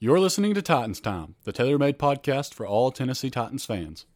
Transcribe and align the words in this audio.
You're 0.00 0.20
listening 0.20 0.54
to 0.54 0.62
Titans 0.62 1.00
Time, 1.00 1.34
the 1.42 1.50
tailor 1.50 1.76
made 1.76 1.98
podcast 1.98 2.54
for 2.54 2.64
all 2.64 2.92
Tennessee 2.92 3.30
Titans 3.30 3.64
fans. 3.64 4.06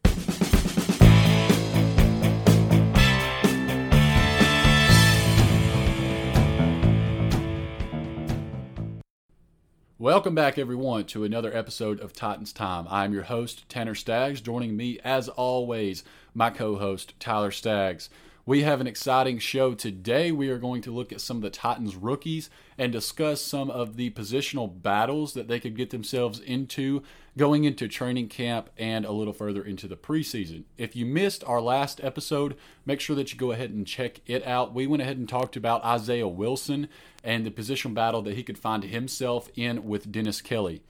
Welcome 9.99 10.33
back, 10.33 10.57
everyone, 10.57 11.03
to 11.07 11.25
another 11.25 11.53
episode 11.53 11.99
of 11.99 12.13
Titans 12.13 12.53
Time. 12.53 12.87
I'm 12.89 13.11
your 13.11 13.23
host, 13.23 13.67
Tanner 13.67 13.93
Staggs. 13.93 14.39
Joining 14.39 14.77
me, 14.77 14.99
as 15.03 15.27
always, 15.27 16.05
my 16.33 16.49
co 16.49 16.77
host, 16.77 17.13
Tyler 17.19 17.51
Staggs. 17.51 18.09
We 18.45 18.63
have 18.63 18.81
an 18.81 18.87
exciting 18.87 19.39
show 19.39 19.73
today. 19.73 20.29
We 20.29 20.49
are 20.49 20.57
going 20.57 20.81
to 20.81 20.91
look 20.91 21.13
at 21.13 21.21
some 21.21 21.37
of 21.37 21.43
the 21.43 21.49
Titans 21.49 21.95
rookies 21.95 22.49
and 22.77 22.91
discuss 22.91 23.39
some 23.39 23.71
of 23.71 23.95
the 23.95 24.09
positional 24.09 24.81
battles 24.81 25.33
that 25.33 25.47
they 25.47 25.61
could 25.61 25.77
get 25.77 25.91
themselves 25.91 26.41
into 26.41 27.03
going 27.37 27.63
into 27.63 27.87
training 27.87 28.27
camp 28.27 28.69
and 28.77 29.05
a 29.05 29.13
little 29.13 29.31
further 29.31 29.63
into 29.63 29.87
the 29.87 29.95
preseason. 29.95 30.65
If 30.77 30.93
you 30.93 31.05
missed 31.05 31.45
our 31.45 31.61
last 31.61 32.03
episode, 32.03 32.57
make 32.85 32.99
sure 32.99 33.15
that 33.15 33.31
you 33.31 33.39
go 33.39 33.53
ahead 33.53 33.69
and 33.69 33.87
check 33.87 34.19
it 34.25 34.45
out. 34.45 34.73
We 34.73 34.87
went 34.87 35.03
ahead 35.03 35.15
and 35.17 35.29
talked 35.29 35.55
about 35.55 35.85
Isaiah 35.85 36.27
Wilson 36.27 36.89
and 37.23 37.45
the 37.45 37.49
position 37.49 37.93
battle 37.93 38.21
that 38.23 38.35
he 38.35 38.43
could 38.43 38.59
find 38.59 38.83
himself 38.83 39.49
in 39.55 39.87
with 39.87 40.11
Dennis 40.11 40.41
Kelly. 40.41 40.83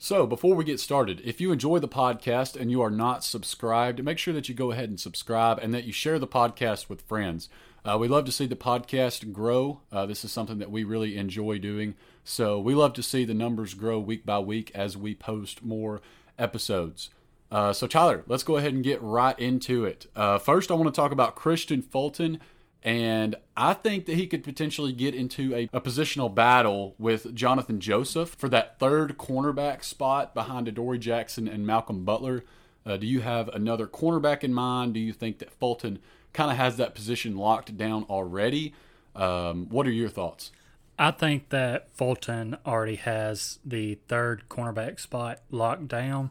So, 0.00 0.28
before 0.28 0.54
we 0.54 0.64
get 0.64 0.78
started, 0.78 1.20
if 1.24 1.40
you 1.40 1.50
enjoy 1.50 1.80
the 1.80 1.88
podcast 1.88 2.54
and 2.54 2.70
you 2.70 2.80
are 2.82 2.90
not 2.90 3.24
subscribed, 3.24 4.04
make 4.04 4.16
sure 4.16 4.32
that 4.32 4.48
you 4.48 4.54
go 4.54 4.70
ahead 4.70 4.88
and 4.88 5.00
subscribe 5.00 5.58
and 5.58 5.74
that 5.74 5.82
you 5.82 5.92
share 5.92 6.20
the 6.20 6.26
podcast 6.28 6.88
with 6.88 7.02
friends. 7.02 7.48
Uh, 7.84 7.98
we 7.98 8.06
love 8.06 8.24
to 8.26 8.30
see 8.30 8.46
the 8.46 8.54
podcast 8.54 9.32
grow. 9.32 9.80
Uh, 9.90 10.06
this 10.06 10.24
is 10.24 10.30
something 10.30 10.58
that 10.58 10.70
we 10.70 10.84
really 10.84 11.16
enjoy 11.16 11.58
doing. 11.58 11.96
So, 12.22 12.60
we 12.60 12.76
love 12.76 12.92
to 12.92 13.02
see 13.02 13.24
the 13.24 13.34
numbers 13.34 13.74
grow 13.74 13.98
week 13.98 14.24
by 14.24 14.38
week 14.38 14.70
as 14.72 14.96
we 14.96 15.16
post 15.16 15.64
more 15.64 16.00
episodes. 16.38 17.10
Uh, 17.50 17.72
so, 17.72 17.88
Tyler, 17.88 18.22
let's 18.28 18.44
go 18.44 18.56
ahead 18.56 18.74
and 18.74 18.84
get 18.84 19.02
right 19.02 19.36
into 19.36 19.84
it. 19.84 20.06
Uh, 20.14 20.38
first, 20.38 20.70
I 20.70 20.74
want 20.74 20.94
to 20.94 20.96
talk 20.96 21.10
about 21.10 21.34
Kristian 21.34 21.82
Fulton. 21.82 22.38
And 22.82 23.34
I 23.56 23.74
think 23.74 24.06
that 24.06 24.14
he 24.14 24.26
could 24.26 24.44
potentially 24.44 24.92
get 24.92 25.14
into 25.14 25.54
a, 25.54 25.68
a, 25.72 25.80
positional 25.80 26.32
battle 26.32 26.94
with 26.96 27.34
Johnathan 27.34 27.80
Joseph 27.80 28.30
for 28.30 28.48
that 28.50 28.78
third 28.78 29.18
cornerback 29.18 29.82
spot 29.82 30.32
behind 30.32 30.68
Adoree 30.68 30.98
Jackson 30.98 31.48
and 31.48 31.66
Malcolm 31.66 32.04
Butler. 32.04 32.44
Uh, 32.86 32.96
do 32.96 33.06
you 33.06 33.20
have 33.20 33.48
another 33.48 33.88
cornerback 33.88 34.44
in 34.44 34.54
mind? 34.54 34.94
Do 34.94 35.00
you 35.00 35.12
think 35.12 35.40
that 35.40 35.50
Fulton 35.50 35.98
kind 36.32 36.52
of 36.52 36.56
has 36.56 36.76
that 36.76 36.94
position 36.94 37.36
locked 37.36 37.76
down 37.76 38.04
already? 38.04 38.74
Um, 39.16 39.66
what 39.68 39.86
are 39.86 39.92
your 39.92 40.08
thoughts? 40.08 40.52
I 40.98 41.10
think 41.10 41.48
that 41.50 41.92
Fulton 41.92 42.56
already 42.64 42.96
has 42.96 43.58
the 43.64 43.98
third 44.08 44.44
cornerback 44.48 45.00
spot 45.00 45.40
locked 45.50 45.88
down. 45.88 46.30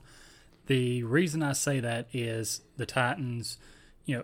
The 0.68 1.04
reason 1.04 1.44
I 1.44 1.54
say 1.54 1.80
that 1.80 2.08
is 2.14 2.62
the 2.76 2.86
Titans, 2.86 3.58
you 4.06 4.18
know, 4.18 4.24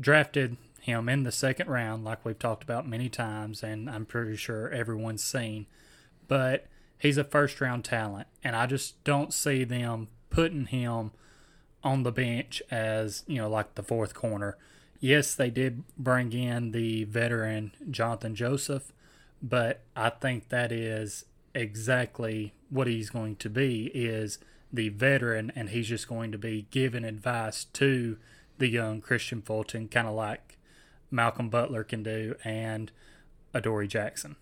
drafted 0.00 0.56
him 0.80 1.08
in 1.08 1.22
the 1.22 1.32
second 1.32 1.68
round, 1.68 2.04
like 2.04 2.24
we've 2.24 2.38
talked 2.38 2.62
about 2.62 2.88
many 2.88 3.08
times, 3.08 3.62
and 3.62 3.88
I'm 3.88 4.06
pretty 4.06 4.36
sure 4.36 4.70
everyone's 4.70 5.22
seen. 5.22 5.66
But 6.28 6.66
he's 6.98 7.18
a 7.18 7.24
first 7.24 7.60
round 7.60 7.84
talent, 7.84 8.28
and 8.42 8.56
I 8.56 8.66
just 8.66 9.02
don't 9.04 9.34
see 9.34 9.64
them 9.64 10.08
putting 10.30 10.66
him 10.66 11.12
on 11.82 12.02
the 12.02 12.12
bench 12.12 12.62
as, 12.70 13.24
you 13.26 13.38
know, 13.38 13.48
like 13.48 13.74
the 13.74 13.82
fourth 13.82 14.14
corner. 14.14 14.56
Yes, 15.00 15.34
they 15.34 15.50
did 15.50 15.84
bring 15.96 16.32
in 16.32 16.72
the 16.72 17.04
veteran 17.04 17.72
Johnathan 17.90 18.34
Joseph, 18.34 18.92
but 19.42 19.80
I 19.96 20.10
think 20.10 20.50
that 20.50 20.70
is 20.70 21.24
exactly 21.54 22.52
what 22.68 22.86
he's 22.86 23.10
going 23.10 23.36
to 23.36 23.48
be 23.48 23.90
is 23.94 24.38
the 24.72 24.90
veteran 24.90 25.50
and 25.56 25.70
he's 25.70 25.88
just 25.88 26.06
going 26.06 26.30
to 26.32 26.38
be 26.38 26.66
giving 26.70 27.04
advice 27.04 27.64
to 27.64 28.18
the 28.58 28.68
young 28.68 29.00
Kristian 29.00 29.42
Fulton, 29.42 29.88
kind 29.88 30.06
of 30.06 30.14
like 30.14 30.58
Malcolm 31.10 31.48
Butler 31.48 31.84
can 31.84 32.02
do 32.02 32.34
and 32.44 32.90
Adoree 33.54 33.88
Jackson. 33.88 34.36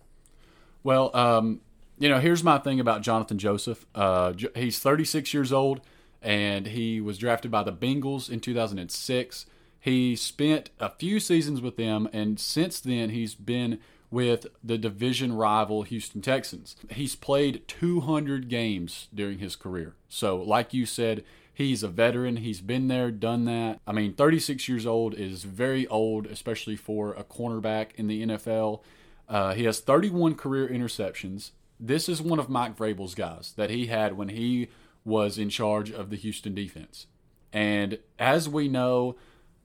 Well, 0.83 1.15
um, 1.15 1.61
you 1.97 2.07
know, 2.07 2.19
here's 2.19 2.43
my 2.43 2.57
thing 2.57 2.79
about 2.79 3.01
Johnathan 3.01 3.37
Joseph. 3.37 3.85
Uh, 3.93 4.33
he's 4.55 4.79
36 4.79 5.33
years 5.33 5.51
old, 5.51 5.81
and 6.21 6.67
he 6.67 7.01
was 7.01 7.17
drafted 7.17 7.51
by 7.51 7.63
the 7.63 7.73
Bengals 7.73 8.29
in 8.29 8.39
2006. 8.39 9.45
He 9.81 10.15
spent 10.15 10.69
a 10.79 10.89
few 10.89 11.19
seasons 11.19 11.61
with 11.61 11.77
them, 11.77 12.09
and 12.13 12.39
since 12.39 12.79
then, 12.79 13.09
he's 13.09 13.35
been 13.35 13.79
with 14.11 14.47
the 14.63 14.77
division 14.77 15.33
rival 15.33 15.83
Houston 15.83 16.21
Texans. 16.21 16.75
He's 16.89 17.15
played 17.15 17.67
200 17.67 18.49
games 18.49 19.07
during 19.13 19.39
his 19.39 19.55
career. 19.55 19.95
So, 20.07 20.37
like 20.37 20.73
you 20.73 20.85
said, 20.85 21.23
He's 21.59 21.83
a 21.83 21.89
veteran. 21.89 22.37
He's 22.37 22.61
been 22.61 22.87
there, 22.87 23.11
done 23.11 23.43
that. 23.43 23.81
I 23.85 23.91
mean, 23.91 24.13
36 24.13 24.69
years 24.69 24.85
old 24.85 25.13
is 25.13 25.43
very 25.43 25.85
old, 25.87 26.25
especially 26.25 26.77
for 26.77 27.11
a 27.11 27.23
cornerback 27.25 27.87
in 27.95 28.07
the 28.07 28.25
NFL. 28.25 28.81
Uh, 29.27 29.53
he 29.53 29.65
has 29.65 29.81
31 29.81 30.35
career 30.35 30.69
interceptions. 30.69 31.51
This 31.77 32.07
is 32.07 32.21
one 32.21 32.39
of 32.39 32.47
Mike 32.47 32.77
Vrabel's 32.77 33.13
guys 33.13 33.51
that 33.57 33.69
he 33.69 33.87
had 33.87 34.15
when 34.15 34.29
he 34.29 34.69
was 35.03 35.37
in 35.37 35.49
charge 35.49 35.91
of 35.91 36.09
the 36.09 36.15
Houston 36.15 36.55
defense. 36.55 37.07
And 37.51 37.99
as 38.17 38.47
we 38.47 38.69
know, 38.69 39.17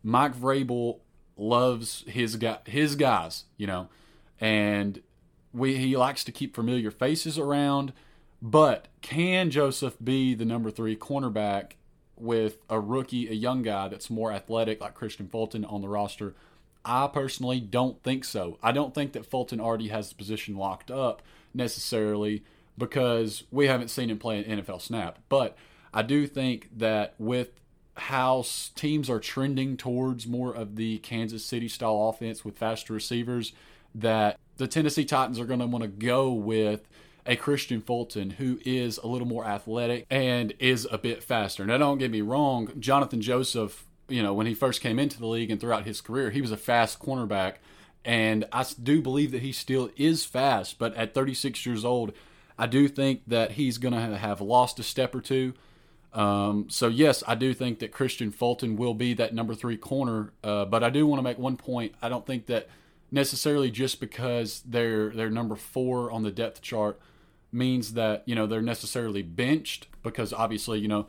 Mike 0.03 0.35
Vrabel 0.35 0.99
loves 1.37 2.03
his 2.09 2.35
guy, 2.35 2.59
his 2.67 2.97
guys, 2.97 3.45
you 3.57 3.69
know, 3.69 3.89
and 4.41 5.01
we 5.53 5.77
he 5.77 5.97
likes 5.97 6.25
to 6.25 6.33
keep 6.33 6.57
familiar 6.57 6.91
faces 6.91 7.39
around. 7.39 7.93
But 8.43 8.89
can 9.01 9.53
Joseph 9.53 9.97
be 10.03 10.35
the 10.35 10.45
number 10.45 10.73
three 10.73 10.97
cornerback 10.97 11.75
with 12.17 12.59
a 12.69 12.81
rookie, 12.81 13.29
a 13.29 13.33
young 13.33 13.63
guy 13.63 13.89
that's 13.89 14.11
more 14.11 14.33
athletic 14.33 14.81
like 14.81 14.97
Kristian 14.97 15.31
Fulton 15.31 15.65
on 15.65 15.81
the 15.81 15.89
roster? 15.89 16.35
I 16.85 17.07
personally 17.07 17.61
don't 17.61 18.03
think 18.03 18.25
so. 18.25 18.59
I 18.63 18.73
don't 18.73 18.95
think 18.95 19.13
that 19.13 19.27
Fulton 19.27 19.61
already 19.61 19.89
has 19.89 20.11
the 20.11 20.15
position 20.15 20.57
locked 20.57 20.91
up 20.91 21.23
necessarily 21.55 22.45
because 22.77 23.45
we 23.51 23.67
haven't 23.67 23.89
seen 23.89 24.11
him 24.11 24.19
play 24.19 24.43
an 24.43 24.61
NFL 24.61 24.83
snap. 24.83 25.19
But 25.29 25.57
I 25.93 26.03
do 26.03 26.27
think 26.27 26.69
that 26.77 27.15
with 27.19 27.53
how 27.97 28.45
teams 28.75 29.09
are 29.09 29.21
trending 29.21 29.77
towards 29.77 30.27
more 30.27 30.55
of 30.55 30.77
the 30.77 30.99
Kansas 30.99 31.45
City 31.45 31.69
style 31.69 32.09
offense 32.09 32.45
with 32.45 32.59
faster 32.59 32.93
receivers, 32.93 33.53
that 33.95 34.39
the 34.57 34.67
Tennessee 34.67 35.05
Titans 35.05 35.39
are 35.39 35.45
going 35.45 35.61
to 35.61 35.67
want 35.67 35.83
to 35.83 35.89
go 35.89 36.33
with 36.33 36.89
a 37.27 37.37
Kristian 37.37 37.83
Fulton 37.83 38.31
who 38.31 38.59
is 38.65 38.99
a 38.99 39.07
little 39.07 39.27
more 39.27 39.45
athletic 39.45 40.07
and 40.11 40.53
is 40.59 40.87
a 40.91 40.99
bit 40.99 41.23
faster. 41.23 41.65
Now, 41.65 41.79
don't 41.79 41.99
get 41.99 42.11
me 42.11 42.21
wrong, 42.21 42.69
Johnathan 42.69 43.21
Joseph, 43.21 43.87
you 44.09 44.23
know, 44.23 44.35
when 44.35 44.47
he 44.47 44.55
first 44.55 44.81
came 44.81 44.99
into 44.99 45.19
the 45.19 45.27
league 45.27 45.51
and 45.51 45.61
throughout 45.61 45.87
his 45.87 46.01
career, 46.01 46.31
he 46.31 46.41
was 46.41 46.51
a 46.51 46.57
fast 46.57 46.99
cornerback. 46.99 47.55
And 48.05 48.45
I 48.53 48.67
do 48.83 49.01
believe 49.01 49.33
that 49.33 49.41
he 49.41 49.53
still 49.53 49.91
is 49.97 50.27
fast, 50.27 50.79
but 50.79 50.95
at 50.95 51.15
36 51.15 51.65
years 51.65 51.85
old, 51.85 52.13
I 52.59 52.67
do 52.67 52.87
think 52.87 53.23
that 53.27 53.53
he's 53.53 53.79
going 53.79 53.95
to 53.95 54.19
have 54.19 54.41
lost 54.43 54.79
a 54.79 54.83
step 54.83 55.15
or 55.15 55.23
two. 55.23 55.55
Um, 56.13 56.67
so 56.69 56.87
yes, 56.89 57.25
I 57.27 57.35
do 57.35 57.55
think 57.55 57.81
that 57.81 57.93
Kristian 57.93 58.33
Fulton 58.33 58.77
will 58.77 58.95
be 58.95 59.15
that 59.15 59.35
number 59.35 59.55
three 59.55 59.77
corner. 59.77 60.33
Uh, 60.45 60.65
but 60.67 60.85
I 60.85 60.91
do 60.91 61.07
want 61.07 61.19
to 61.19 61.23
make 61.23 61.39
one 61.39 61.57
point. 61.57 61.95
I 62.03 62.09
don't 62.09 62.27
think 62.27 62.47
that 62.47 62.69
necessarily 63.11 63.71
just 63.71 64.01
because 64.01 64.63
they're 64.67 65.11
they're 65.11 65.31
number 65.31 65.57
four 65.57 66.11
on 66.11 66.23
the 66.23 66.31
depth 66.31 66.61
chart 66.63 67.01
means 67.55 67.95
that 67.95 68.23
you 68.27 68.35
know 68.35 68.47
they're 68.47 68.61
necessarily 68.61 69.23
benched 69.23 69.87
because 70.03 70.33
obviously 70.33 70.79
you 70.81 70.89
know 70.89 71.07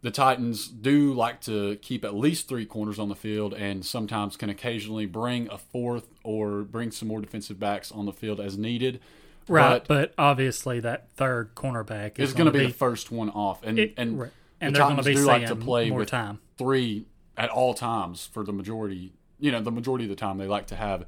the 0.00 0.10
Titans 0.10 0.68
do 0.68 1.12
like 1.12 1.40
to 1.42 1.76
keep 1.76 2.04
at 2.04 2.14
least 2.14 2.48
three 2.48 2.64
corners 2.64 2.98
on 2.98 3.08
the 3.08 3.16
field 3.16 3.52
and 3.52 3.84
sometimes 3.84 4.36
can 4.36 4.48
occasionally 4.48 5.06
bring 5.06 5.48
a 5.50 5.58
fourth 5.58 6.08
or 6.22 6.62
bring 6.62 6.90
some 6.92 7.08
more 7.08 7.20
defensive 7.20 7.58
backs 7.58 7.90
on 7.90 8.06
the 8.06 8.12
field 8.12 8.38
as 8.38 8.56
needed. 8.56 9.00
Right, 9.48 9.82
but, 9.84 9.88
but 9.88 10.14
obviously 10.16 10.78
that 10.80 11.10
third 11.12 11.54
cornerback 11.54 12.18
is, 12.18 12.32
going 12.32 12.52
to 12.52 12.56
be, 12.56 12.66
the 12.66 12.72
first 12.72 13.10
one 13.10 13.30
off, 13.30 13.62
and 13.64 13.78
it, 13.78 13.94
and, 13.96 14.20
right. 14.20 14.30
and 14.60 14.74
the 14.74 14.78
Titans 14.78 15.06
do 15.06 15.24
like 15.24 15.46
to 15.46 15.56
play 15.56 15.90
with 15.90 16.10
time. 16.10 16.38
three 16.58 17.06
at 17.36 17.48
all 17.48 17.72
times 17.72 18.26
for 18.26 18.44
the 18.44 18.52
majority. 18.52 19.14
You 19.40 19.50
know, 19.50 19.62
the 19.62 19.72
majority 19.72 20.04
of 20.04 20.10
the 20.10 20.16
time 20.16 20.36
they 20.36 20.46
like 20.46 20.66
to 20.66 20.76
have 20.76 21.06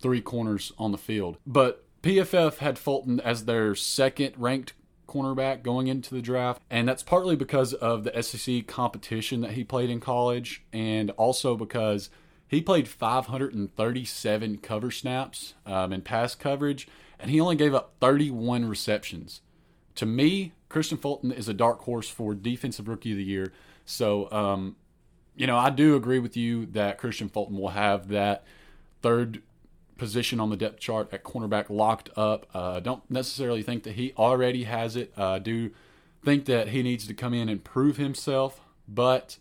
three 0.00 0.22
corners 0.22 0.72
on 0.78 0.90
the 0.90 0.98
field, 0.98 1.36
but 1.46 1.84
PFF 2.02 2.58
had 2.58 2.78
Fulton 2.78 3.20
as 3.20 3.44
their 3.44 3.74
second 3.74 4.34
ranked 4.36 4.72
cornerback 5.06 5.62
going 5.62 5.86
into 5.86 6.14
the 6.14 6.22
draft, 6.22 6.60
and 6.68 6.88
that's 6.88 7.02
partly 7.02 7.36
because 7.36 7.74
of 7.74 8.04
the 8.04 8.22
SEC 8.22 8.66
competition 8.66 9.40
that 9.42 9.52
he 9.52 9.62
played 9.62 9.90
in 9.90 10.00
college, 10.00 10.64
and 10.72 11.10
also 11.12 11.56
because 11.56 12.10
he 12.48 12.60
played 12.60 12.88
537 12.88 14.58
cover 14.58 14.90
snaps 14.90 15.54
um, 15.64 15.92
in 15.92 16.02
pass 16.02 16.34
coverage, 16.34 16.88
and 17.20 17.30
he 17.30 17.40
only 17.40 17.56
gave 17.56 17.74
up 17.74 17.94
31 18.00 18.68
receptions. 18.68 19.40
To 19.96 20.06
me, 20.06 20.52
Kristian 20.68 21.00
Fulton 21.00 21.30
is 21.30 21.48
a 21.48 21.54
dark 21.54 21.82
horse 21.82 22.08
for 22.08 22.34
Defensive 22.34 22.88
Rookie 22.88 23.12
of 23.12 23.18
the 23.18 23.24
Year. 23.24 23.52
So, 23.84 24.30
um, 24.32 24.76
you 25.36 25.46
know, 25.46 25.56
I 25.56 25.70
do 25.70 25.94
agree 25.94 26.18
with 26.18 26.36
you 26.36 26.66
that 26.66 27.00
Kristian 27.00 27.30
Fulton 27.30 27.58
will 27.58 27.70
have 27.70 28.08
that 28.08 28.44
third 29.02 29.42
position 29.98 30.40
on 30.40 30.50
the 30.50 30.56
depth 30.56 30.80
chart 30.80 31.08
at 31.12 31.24
cornerback 31.24 31.70
locked 31.70 32.10
up. 32.16 32.46
Uh, 32.54 32.80
don't 32.80 33.08
necessarily 33.10 33.62
think 33.62 33.84
that 33.84 33.94
he 33.94 34.12
already 34.16 34.64
has 34.64 34.96
it. 34.96 35.12
I 35.16 35.22
uh, 35.22 35.38
do 35.38 35.70
think 36.24 36.44
that 36.46 36.68
he 36.68 36.82
needs 36.82 37.06
to 37.06 37.14
come 37.14 37.34
in 37.34 37.48
and 37.48 37.62
prove 37.62 37.96
himself, 37.96 38.60
but 38.88 39.38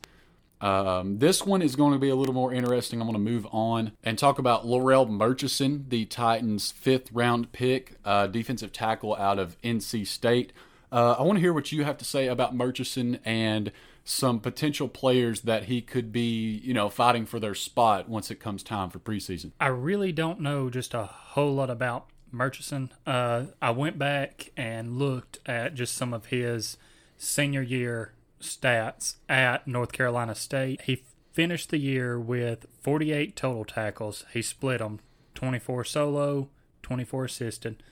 um, 0.62 1.18
this 1.18 1.44
one 1.44 1.62
is 1.62 1.75
going 1.75 1.94
to 1.94 2.00
be 2.00 2.09
a 2.09 2.15
little 2.15 2.36
more 2.36 2.53
interesting. 2.53 3.01
I'm 3.01 3.07
going 3.07 3.24
to 3.24 3.31
move 3.31 3.48
on 3.51 3.94
and 4.03 4.18
talk 4.18 4.38
about 4.38 4.65
Larrell 4.65 5.09
Murchison, 5.09 5.86
the 5.89 6.06
Titans' 6.06 6.71
fifth 6.71 7.12
round 7.12 7.51
pick, 7.51 7.95
uh, 8.06 8.27
defensive 8.27 8.71
tackle 8.71 9.15
out 9.15 9.39
of 9.39 9.59
NC 9.62 10.06
State. 10.06 10.53
Uh, 10.92 11.15
I 11.18 11.24
want 11.24 11.38
to 11.38 11.42
hear 11.42 11.53
what 11.53 11.71
you 11.71 11.83
have 11.83 11.98
to 11.98 12.06
say 12.06 12.27
about 12.27 12.56
Murchison 12.56 13.19
and 13.25 13.71
some 14.03 14.39
potential 14.39 14.88
players 14.88 15.42
that 15.42 15.65
he 15.65 15.81
could 15.81 16.12
be, 16.12 16.62
you 16.63 16.74
know, 16.74 16.89
fighting 16.89 17.25
for 17.25 17.39
their 17.39 17.53
spot 17.53 18.09
once 18.09 18.31
it 18.31 18.39
comes 18.39 18.63
time 18.63 18.89
for 18.89 19.00
preseason. 19.00 19.51
I 19.59 19.68
really 19.68 20.12
don't 20.12 20.39
know 20.39 20.69
just 20.69 20.94
a 20.94 21.03
whole 21.03 21.53
lot 21.53 21.69
about 21.69 22.07
Murchison. 22.31 22.92
Uh, 23.06 23.45
I 23.62 23.71
went 23.71 24.00
back 24.00 24.51
and 24.57 24.98
looked 24.98 25.39
at 25.45 25.75
just 25.75 25.95
some 25.95 26.13
of 26.13 26.27
his 26.27 26.77
senior 27.18 27.62
year 27.62 28.13
stats 28.42 29.18
at 29.30 29.68
North 29.68 29.92
Carolina 29.92 30.33
State. 30.33 30.81
He 30.81 31.03
finished 31.33 31.69
the 31.69 31.77
year 31.77 32.19
with 32.19 32.65
48 32.81 33.36
total 33.36 33.65
tackles. 33.65 34.25
He 34.33 34.42
split 34.42 34.80
them 34.80 35.00
24 35.36 35.86
solo, 35.86 36.50
24 36.81 37.25
assisted, 37.25 37.83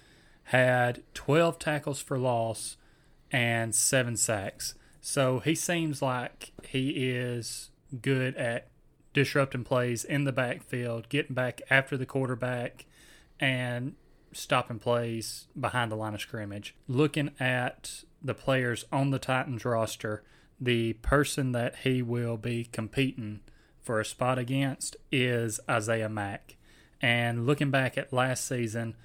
had 0.46 1.04
12 1.14 1.60
tackles 1.60 2.02
for 2.02 2.18
loss, 2.18 2.78
and 3.32 3.76
seven 3.76 4.18
sacks. 4.18 4.74
So 5.02 5.40
he 5.40 5.56
seems 5.56 6.02
like 6.02 6.52
he 6.68 7.10
is 7.10 7.72
good 8.02 8.36
at 8.36 8.68
disrupting 9.14 9.64
plays 9.64 10.04
in 10.04 10.24
the 10.24 10.32
backfield, 10.32 11.10
getting 11.10 11.36
back 11.36 11.62
after 11.70 11.98
the 11.98 12.06
quarterback, 12.06 12.86
and 13.40 13.96
stopping 14.32 14.80
plays 14.80 15.48
behind 15.60 15.92
the 15.92 15.96
line 15.96 16.14
of 16.14 16.22
scrimmage. 16.22 16.76
Looking 16.88 17.32
at 17.40 18.04
the 18.22 18.34
players 18.34 18.86
on 18.92 19.12
the 19.12 19.20
Titans 19.20 19.66
roster, 19.66 20.24
the 20.60 20.94
person 20.94 21.54
that 21.54 21.78
he 21.78 22.02
will 22.02 22.38
be 22.38 22.66
competing 22.66 23.40
for 23.82 24.00
a 24.00 24.06
spot 24.06 24.38
against 24.38 24.98
is 25.12 25.60
Isaiah 25.70 26.10
Mack. 26.10 26.58
And 27.02 27.48
looking 27.48 27.72
back 27.72 27.98
at 27.98 28.12
last 28.12 28.46
season 28.46 28.96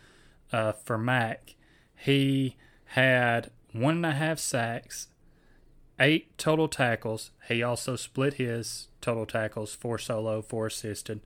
uh, 0.52 0.73
for 0.73 0.99
Mack, 0.99 1.55
he 1.97 2.56
had 2.87 3.50
one 3.73 3.97
and 3.97 4.06
a 4.06 4.12
half 4.12 4.38
sacks, 4.38 5.08
eight 5.99 6.37
total 6.38 6.69
tackles. 6.69 7.31
He 7.49 7.62
also 7.62 7.96
split 7.96 8.35
his 8.35 8.88
total 9.00 9.26
tackles, 9.26 9.75
four 9.75 9.99
solo, 9.99 10.43
four 10.43 10.67
assisted, 10.67 11.20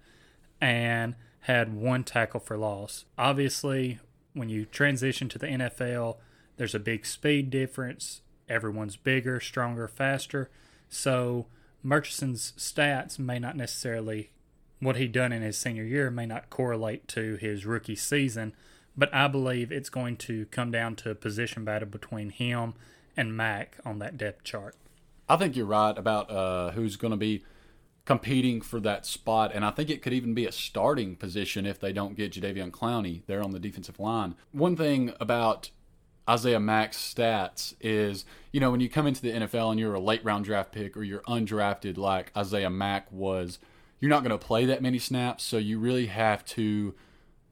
and 0.60 1.14
had 1.40 1.74
one 1.74 2.04
tackle 2.04 2.40
for 2.40 2.56
loss. 2.56 3.04
Obviously, 3.16 4.00
when 4.34 4.48
you 4.48 4.64
transition 4.66 5.28
to 5.30 5.38
the 5.38 5.46
NFL, 5.46 6.16
there's 6.56 6.74
a 6.74 6.80
big 6.80 7.06
speed 7.06 7.50
difference. 7.50 8.22
Everyone's 8.48 8.96
bigger, 8.96 9.40
stronger, 9.40 9.88
faster. 9.88 10.50
So 10.88 11.46
Murchison's 11.82 12.52
stats 12.56 13.18
may 13.18 13.38
not 13.38 13.56
necessarily 13.56 14.30
what 14.80 14.96
he 14.96 15.08
done 15.08 15.32
in 15.32 15.42
his 15.42 15.58
senior 15.58 15.84
year 15.84 16.10
may 16.10 16.26
not 16.26 16.50
correlate 16.50 17.08
to 17.08 17.36
his 17.36 17.66
rookie 17.66 17.96
season, 17.96 18.54
but 18.96 19.12
I 19.12 19.28
believe 19.28 19.72
it's 19.72 19.90
going 19.90 20.16
to 20.18 20.46
come 20.46 20.70
down 20.70 20.96
to 20.96 21.10
a 21.10 21.14
position 21.14 21.64
battle 21.64 21.88
between 21.88 22.30
him 22.30 22.74
and 23.18 23.36
Mack 23.36 23.76
on 23.84 23.98
that 23.98 24.16
depth 24.16 24.44
chart. 24.44 24.76
I 25.28 25.36
think 25.36 25.56
you're 25.56 25.66
right 25.66 25.98
about 25.98 26.30
uh, 26.30 26.70
who's 26.70 26.96
going 26.96 27.10
to 27.10 27.18
be 27.18 27.44
competing 28.06 28.62
for 28.62 28.80
that 28.80 29.04
spot, 29.04 29.50
and 29.52 29.64
I 29.64 29.70
think 29.70 29.90
it 29.90 30.00
could 30.00 30.14
even 30.14 30.32
be 30.32 30.46
a 30.46 30.52
starting 30.52 31.16
position 31.16 31.66
if 31.66 31.78
they 31.78 31.92
don't 31.92 32.16
get 32.16 32.32
Jadeveon 32.32 32.70
Clowney 32.70 33.22
there 33.26 33.42
on 33.42 33.50
the 33.50 33.58
defensive 33.58 33.98
line. 33.98 34.36
One 34.52 34.76
thing 34.76 35.12
about 35.20 35.70
Isaiah 36.30 36.60
Mack's 36.60 36.96
stats 36.96 37.74
is, 37.80 38.24
you 38.52 38.60
know, 38.60 38.70
when 38.70 38.80
you 38.80 38.88
come 38.88 39.06
into 39.06 39.20
the 39.20 39.32
NFL 39.32 39.72
and 39.72 39.80
you're 39.80 39.94
a 39.94 40.00
late 40.00 40.24
round 40.24 40.44
draft 40.44 40.72
pick 40.72 40.96
or 40.96 41.02
you're 41.02 41.22
undrafted 41.22 41.98
like 41.98 42.32
Isaiah 42.36 42.70
Mack 42.70 43.10
was, 43.12 43.58
you're 43.98 44.10
not 44.10 44.22
going 44.22 44.38
to 44.38 44.38
play 44.38 44.64
that 44.64 44.80
many 44.80 44.98
snaps, 44.98 45.42
so 45.42 45.58
you 45.58 45.78
really 45.78 46.06
have 46.06 46.44
to 46.46 46.94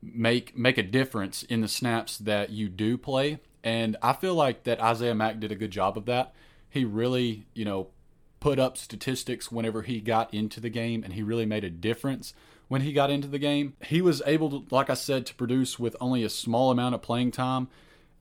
make 0.00 0.56
make 0.56 0.78
a 0.78 0.82
difference 0.82 1.42
in 1.42 1.60
the 1.60 1.68
snaps 1.68 2.16
that 2.18 2.50
you 2.50 2.68
do 2.68 2.96
play. 2.96 3.40
And 3.66 3.96
I 4.00 4.12
feel 4.12 4.36
like 4.36 4.62
that 4.62 4.80
Isaiah 4.80 5.16
Mack 5.16 5.40
did 5.40 5.50
a 5.50 5.56
good 5.56 5.72
job 5.72 5.98
of 5.98 6.04
that. 6.06 6.32
He 6.70 6.84
really, 6.84 7.46
you 7.52 7.64
know, 7.64 7.88
put 8.38 8.60
up 8.60 8.78
statistics 8.78 9.50
whenever 9.50 9.82
he 9.82 10.00
got 10.00 10.32
into 10.32 10.60
the 10.60 10.70
game, 10.70 11.02
and 11.02 11.14
he 11.14 11.24
really 11.24 11.46
made 11.46 11.64
a 11.64 11.70
difference 11.70 12.32
when 12.68 12.82
he 12.82 12.92
got 12.92 13.10
into 13.10 13.26
the 13.26 13.40
game. 13.40 13.74
He 13.82 14.00
was 14.00 14.22
able 14.24 14.50
to, 14.50 14.64
like 14.72 14.88
I 14.88 14.94
said, 14.94 15.26
to 15.26 15.34
produce 15.34 15.80
with 15.80 15.96
only 16.00 16.22
a 16.22 16.28
small 16.28 16.70
amount 16.70 16.94
of 16.94 17.02
playing 17.02 17.32
time. 17.32 17.66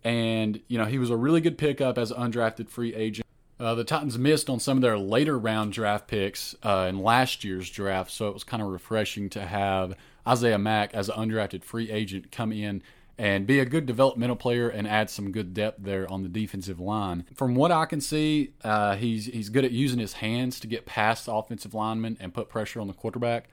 And, 0.04 0.62
you 0.68 0.80
know, 0.80 0.86
he 0.86 0.98
was 0.98 1.12
a 1.12 1.16
really 1.16 1.42
good 1.42 1.60
pickup 1.60 2.00
as 2.00 2.10
an 2.10 2.18
undrafted 2.18 2.68
free 2.68 2.96
agent. 2.96 3.28
Uh, 3.60 3.76
the 3.76 3.84
Titans 3.84 4.18
missed 4.18 4.50
on 4.50 4.60
some 4.60 4.80
of 4.80 4.82
their 4.82 4.98
later 4.98 5.38
round 5.38 5.74
draft 5.74 6.08
picks 6.08 6.56
uh, 6.64 6.88
in 6.90 7.04
last 7.04 7.44
year's 7.44 7.70
draft, 7.70 8.10
so 8.10 8.30
it 8.30 8.34
was 8.34 8.44
kind 8.44 8.64
of 8.64 8.70
refreshing 8.70 9.30
to 9.30 9.46
have 9.46 9.96
Isaiah 10.28 10.58
Mack 10.58 10.96
as 10.96 11.08
an 11.08 11.16
undrafted 11.16 11.64
free 11.64 11.92
agent 11.92 12.32
come 12.32 12.52
in 12.52 12.82
and 13.18 13.48
be 13.48 13.60
a 13.60 13.66
good 13.66 13.86
developmental 13.86 14.36
player 14.36 14.68
and 14.68 14.88
add 14.88 15.10
some 15.10 15.32
good 15.32 15.54
depth 15.54 15.84
there 15.84 16.12
on 16.12 16.24
the 16.24 16.30
defensive 16.30 16.80
line. 16.80 17.26
From 17.34 17.56
what 17.56 17.72
I 17.72 17.86
can 17.86 18.02
see, 18.02 18.52
uh, 18.64 18.96
he's 18.96 19.28
he's 19.28 19.50
good 19.50 19.64
at 19.64 19.72
using 19.72 20.00
his 20.00 20.14
hands 20.14 20.60
to 20.62 20.68
get 20.68 20.86
past 20.86 21.26
the 21.26 21.34
offensive 21.34 21.74
lineman 21.74 22.18
and 22.20 22.34
put 22.34 22.50
pressure 22.50 22.82
on 22.82 22.88
the 22.88 22.94
quarterback. 22.94 23.48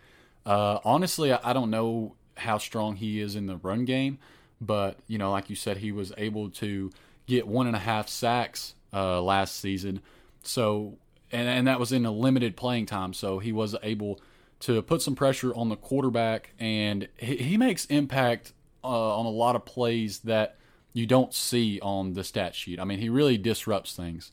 Uh, 0.45 0.79
honestly, 0.85 1.33
I, 1.33 1.39
I 1.51 1.53
don't 1.53 1.71
know 1.71 2.17
how 2.37 2.59
strong 2.59 2.97
he 2.97 3.21
is 3.21 3.37
in 3.37 3.47
the 3.47 3.57
run 3.57 3.85
game, 3.85 4.19
but 4.61 4.99
you 5.07 5.19
know, 5.19 5.31
like 5.31 5.49
you 5.49 5.57
said, 5.57 5.79
he 5.79 5.93
was 5.93 6.13
able 6.17 6.51
to 6.51 6.91
get 7.27 7.47
one 7.47 7.67
and 7.67 7.77
a 7.77 7.81
half 7.81 8.09
sacks 8.09 8.75
uh, 8.93 9.23
last 9.23 9.61
season. 9.61 10.01
So, 10.43 10.99
and 11.31 11.49
and 11.49 11.67
that 11.69 11.79
was 11.79 11.93
in 11.93 12.05
a 12.05 12.11
limited 12.11 12.57
playing 12.57 12.87
time, 12.87 13.15
so 13.15 13.39
he 13.39 13.53
was 13.53 13.77
able 13.85 14.21
to 14.61 14.83
put 14.83 15.03
some 15.03 15.15
pressure 15.15 15.55
on 15.55 15.69
the 15.69 15.77
quarterback, 15.77 16.53
and 16.59 17.09
he, 17.17 17.37
he 17.37 17.57
makes 17.57 17.85
impact 17.87 18.53
uh, 18.85 19.19
on 19.19 19.27
a 19.27 19.31
lot 19.31 19.57
of 19.57 19.65
plays 19.65 20.21
that 20.21 20.57
you 20.93 21.07
don't 21.07 21.33
see 21.33 21.81
on 21.81 22.15
the 22.15 22.25
stat 22.25 22.55
sheet. 22.55 22.79
I 22.79 22.85
mean, 22.85 22.99
he 22.99 23.09
really 23.09 23.39
disrupts 23.39 23.97
things. 23.97 24.33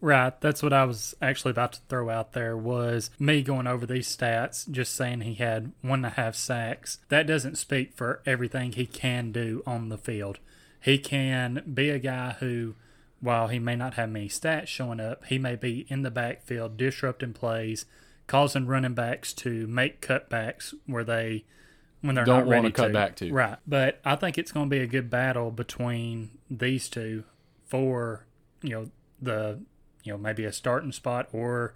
Right, 0.00 0.40
that's 0.40 0.62
what 0.62 0.72
I 0.72 0.84
was 0.84 1.16
actually 1.20 1.50
about 1.50 1.72
to 1.72 1.80
throw 1.88 2.08
out 2.08 2.32
there 2.32 2.56
was 2.56 3.10
me 3.18 3.42
going 3.42 3.66
over 3.66 3.84
these 3.84 4.14
stats, 4.14 4.70
just 4.70 4.94
saying 4.94 5.22
he 5.22 5.34
had 5.34 5.72
one 5.82 6.04
and 6.04 6.06
a 6.06 6.10
half 6.10 6.36
sacks. 6.36 6.98
That 7.08 7.26
doesn't 7.26 7.58
speak 7.58 7.96
for 7.96 8.22
everything 8.24 8.72
he 8.72 8.86
can 8.86 9.32
do 9.32 9.62
on 9.66 9.88
the 9.88 9.98
field. 9.98 10.38
He 10.80 10.98
can 10.98 11.64
be 11.74 11.90
a 11.90 11.98
guy 11.98 12.36
who, 12.38 12.76
while 13.20 13.48
he 13.48 13.58
may 13.58 13.74
not 13.74 13.94
have 13.94 14.10
many 14.10 14.28
stats 14.28 14.68
showing 14.68 15.00
up, 15.00 15.24
he 15.24 15.36
may 15.36 15.56
be 15.56 15.84
in 15.88 16.02
the 16.02 16.12
backfield 16.12 16.76
disrupting 16.76 17.32
plays, 17.32 17.84
causing 18.28 18.66
running 18.66 18.94
backs 18.94 19.32
to 19.32 19.66
make 19.66 20.00
cutbacks 20.00 20.74
where 20.86 21.02
they 21.02 21.44
when 22.00 22.14
they're 22.14 22.24
don't 22.24 22.46
not 22.46 22.48
ready 22.48 22.68
to 22.68 22.72
cut 22.72 22.92
back 22.92 23.16
to. 23.16 23.32
Right. 23.32 23.56
But 23.66 24.00
I 24.04 24.16
think 24.16 24.38
it's 24.38 24.52
going 24.52 24.68
to 24.68 24.70
be 24.70 24.82
a 24.82 24.86
good 24.86 25.10
battle 25.10 25.50
between 25.50 26.38
these 26.50 26.88
two 26.88 27.24
for, 27.64 28.26
you 28.62 28.70
know, 28.70 28.90
the, 29.20 29.60
you 30.04 30.12
know, 30.12 30.18
maybe 30.18 30.44
a 30.44 30.52
starting 30.52 30.92
spot 30.92 31.28
or 31.32 31.74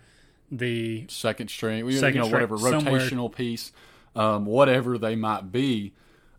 the 0.50 1.06
Second 1.08 1.50
string, 1.50 1.86
you 1.86 1.92
Second 1.92 2.20
know, 2.20 2.26
string, 2.26 2.42
whatever 2.42 2.58
somewhere- 2.58 3.00
rotational 3.00 3.34
piece, 3.34 3.72
um, 4.14 4.46
whatever 4.46 4.98
they 4.98 5.16
might 5.16 5.50
be. 5.50 5.92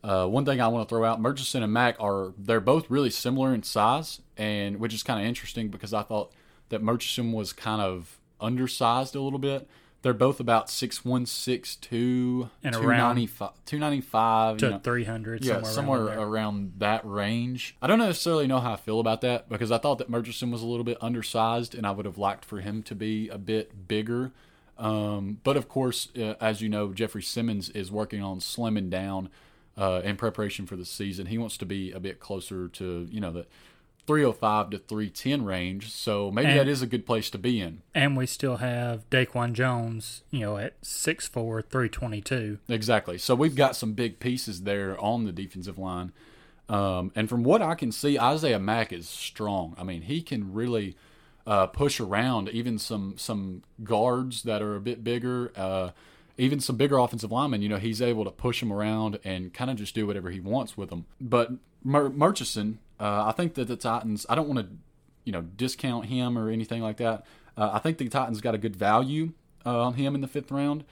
Uh, 0.03 0.27
one 0.27 0.43
thing 0.43 0.59
I 0.59 0.67
want 0.67 0.87
to 0.87 0.93
throw 0.93 1.05
out: 1.05 1.21
Murchison 1.21 1.63
and 1.63 1.71
Mack 1.71 1.95
are 1.99 2.33
they're 2.37 2.59
both 2.59 2.89
really 2.89 3.09
similar 3.09 3.53
in 3.53 3.63
size, 3.63 4.19
and 4.37 4.77
which 4.79 4.93
is 4.93 5.01
kind 5.01 5.19
of 5.19 5.25
interesting 5.25 5.69
because 5.69 5.93
I 5.93 6.03
thought 6.03 6.33
that 6.69 6.81
Murchison 6.83 7.31
was 7.31 7.53
kind 7.53 7.81
of 7.81 8.19
undersized 8.41 9.15
a 9.15 9.21
little 9.21 9.39
bit. 9.39 9.67
They're 10.03 10.13
both 10.13 10.39
about 10.41 10.69
six 10.69 11.03
one, 11.03 11.25
six 11.25 11.77
two, 11.77 12.49
And 12.61 12.75
two 12.75 12.81
around 12.81 12.99
ninety 13.15 13.25
five, 13.25 13.51
two 13.65 13.79
ninety 13.79 14.01
five. 14.01 14.57
to 14.57 14.79
300 14.83 15.43
Yeah, 15.43 15.53
somewhere, 15.53 15.71
somewhere 15.71 16.05
around 16.05 16.19
around 16.19 16.73
that 16.79 17.05
range. 17.05 17.75
I 17.81 17.87
don't 17.87 17.99
necessarily 17.99 18.45
know 18.45 18.59
how 18.59 18.73
I 18.73 18.75
feel 18.75 18.99
about 18.99 19.21
that 19.21 19.47
because 19.47 19.71
I 19.71 19.77
thought 19.77 19.99
that 19.99 20.09
Murchison 20.09 20.51
was 20.51 20.61
a 20.61 20.65
little 20.65 20.83
bit 20.83 20.97
undersized, 21.01 21.73
and 21.73 21.87
I 21.87 21.91
would 21.91 22.05
have 22.05 22.17
liked 22.17 22.43
for 22.43 22.59
him 22.59 22.83
to 22.83 22.93
be 22.93 23.29
a 23.29 23.37
bit 23.37 23.87
bigger. 23.87 24.33
Um, 24.77 25.39
but 25.43 25.55
of 25.55 25.69
course, 25.69 26.09
uh, 26.17 26.33
as 26.41 26.61
you 26.61 26.67
know, 26.67 26.91
Jeffrey 26.93 27.23
Simmons 27.23 27.69
is 27.69 27.89
working 27.89 28.21
on 28.21 28.39
slimming 28.39 28.89
down 28.89 29.29
uh, 29.77 30.01
in 30.03 30.17
preparation 30.17 30.65
for 30.65 30.75
the 30.75 30.85
season. 30.85 31.27
He 31.27 31.37
wants 31.37 31.55
to 31.57 31.65
be 31.65 31.91
a 31.91 31.99
bit 32.01 32.19
closer 32.19 32.67
to 32.67 33.07
you 33.09 33.21
know 33.21 33.31
the 33.31 33.45
305 34.05 34.69
to 34.71 34.77
310 34.79 35.45
range. 35.45 35.89
So 35.91 36.29
maybe 36.31 36.49
And- 36.49 36.59
that 36.59 36.67
is 36.67 36.81
a 36.81 36.87
good 36.87 37.05
place 37.05 37.29
to 37.31 37.37
be 37.37 37.59
in. 37.61 37.81
And 37.95 38.17
we 38.17 38.25
still 38.25 38.57
have 38.57 39.09
Daquan 39.09 39.53
Jones, 39.53 40.23
you 40.31 40.41
know, 40.41 40.57
at 40.57 40.73
6'4", 40.83 41.61
322. 41.61 42.59
Exactly. 42.67 43.17
So 43.17 43.35
we've 43.35 43.55
got 43.55 43.75
some 43.75 43.93
big 43.93 44.19
pieces 44.19 44.63
there 44.63 44.99
on 44.99 45.23
the 45.25 45.31
defensive 45.31 45.77
line. 45.77 46.11
Um, 46.69 47.11
and 47.15 47.27
from 47.29 47.43
what 47.43 47.61
I 47.61 47.75
can 47.75 47.91
see, 47.91 48.17
Isaiah 48.19 48.59
Mack 48.59 48.93
is 48.93 49.07
strong. 49.07 49.75
I 49.77 49.83
mean, 49.83 50.03
he 50.03 50.21
can 50.21 50.53
really 50.53 50.95
uh, 51.45 51.67
push 51.67 51.99
around 51.99 52.47
even 52.49 52.79
some 52.79 53.15
some 53.17 53.63
guards 53.83 54.43
that 54.43 54.61
are 54.61 54.77
a 54.77 54.79
bit 54.79 55.03
bigger. 55.03 55.51
Uh, 55.57 55.89
even 56.37 56.59
some 56.61 56.77
bigger 56.77 56.97
offensive 56.97 57.31
linemen, 57.33 57.61
you 57.61 57.67
know, 57.69 57.77
he's 57.77 58.01
able 58.01 58.23
to 58.23 58.31
push 58.31 58.61
them 58.61 58.71
around 58.71 59.19
and 59.25 59.53
kind 59.53 59.69
of 59.69 59.75
just 59.77 59.93
do 59.93 60.07
whatever 60.07 60.31
he 60.31 60.39
wants 60.39 60.77
with 60.77 60.89
them. 60.89 61.05
But 61.21 61.51
Mur- 61.83 62.09
Murchison, 62.09 62.79
uh, 63.03 63.25
I 63.27 63.33
think 63.33 63.55
that 63.55 63.67
the 63.67 63.75
Titans, 63.75 64.25
I 64.29 64.35
don't 64.35 64.47
want 64.47 64.59
to, 64.65 64.75
you 65.25 65.33
know, 65.33 65.41
discount 65.41 66.05
him 66.05 66.37
or 66.37 66.49
anything 66.49 66.81
like 66.81 66.95
that. 66.97 67.25
Uh, 67.57 67.71
I 67.73 67.79
think 67.79 67.97
the 67.97 68.07
Titans 68.07 68.39
got 68.39 68.55
a 68.55 68.57
good 68.57 68.77
value 68.77 69.33
uh, 69.65 69.83
on 69.83 69.95
him 69.95 70.15
in 70.15 70.21
the 70.21 70.27
fifth 70.27 70.51
round. 70.51 70.85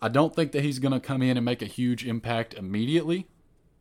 I 0.00 0.08
don't 0.08 0.32
think 0.32 0.52
that 0.52 0.62
he's 0.62 0.78
going 0.78 0.92
to 0.92 1.00
come 1.00 1.22
in 1.22 1.36
and 1.36 1.44
make 1.44 1.60
a 1.60 1.66
huge 1.66 2.06
impact 2.06 2.54
immediately. 2.54 3.26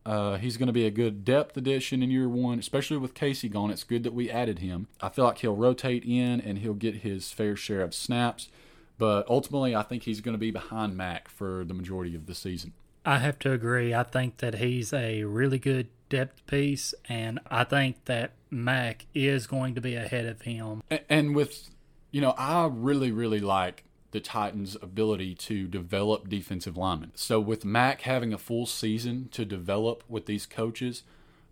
Uh, 0.04 0.38
he's 0.38 0.58
going 0.58 0.66
to 0.66 0.74
be 0.74 0.88
a 0.88 0.90
good 0.90 1.24
depth 1.24 1.56
addition 1.58 2.02
in 2.02 2.10
year 2.10 2.28
one, 2.28 2.58
especially 2.58 2.98
with 2.98 3.14
Casey 3.14 3.48
gone. 3.48 3.70
It's 3.70 3.84
good 3.84 4.02
that 4.02 4.16
we 4.16 4.32
added 4.32 4.58
him. 4.58 4.88
I 5.00 5.10
feel 5.10 5.26
like 5.26 5.38
he'll 5.38 5.56
rotate 5.56 6.04
in 6.04 6.42
and 6.42 6.58
he'll 6.58 6.74
get 6.74 6.96
his 6.96 7.32
fair 7.32 7.56
share 7.56 7.82
of 7.82 7.94
snaps. 7.94 8.50
But 8.98 9.30
ultimately, 9.30 9.76
I 9.76 9.84
think 9.84 10.04
he's 10.04 10.22
going 10.22 10.34
to 10.34 10.40
be 10.40 10.50
behind 10.50 10.98
Mack 10.98 11.30
for 11.30 11.64
the 11.64 11.76
majority 11.76 12.16
of 12.16 12.26
the 12.26 12.34
season. 12.34 12.74
I 13.06 13.20
have 13.20 13.38
to 13.40 13.52
agree. 13.52 13.94
I 13.94 14.02
think 14.02 14.38
that 14.38 14.56
he's 14.56 14.92
a 14.92 15.24
really 15.26 15.60
good 15.60 15.90
depth 16.10 16.46
piece, 16.48 16.94
and 17.08 17.40
I 17.50 17.64
think 17.64 18.06
that 18.06 18.32
Mack 18.50 19.06
is 19.14 19.48
going 19.48 19.76
to 19.76 19.82
be 19.82 19.96
ahead 19.96 20.26
of 20.26 20.42
him. 20.42 20.82
And 21.08 21.36
with, 21.36 21.70
you 22.12 22.22
know, 22.22 22.32
I 22.32 22.70
really, 22.72 23.12
really 23.12 23.40
like 23.40 23.84
the 24.12 24.20
Titans' 24.20 24.76
ability 24.82 25.36
to 25.36 25.68
develop 25.68 26.30
defensive 26.30 26.76
linemen. 26.76 27.12
So 27.16 27.40
with 27.40 27.64
Mack 27.64 28.02
having 28.02 28.34
a 28.34 28.38
full 28.38 28.66
season 28.66 29.30
to 29.32 29.46
develop 29.46 30.04
with 30.10 30.26
these 30.26 30.46
coaches, 30.46 31.04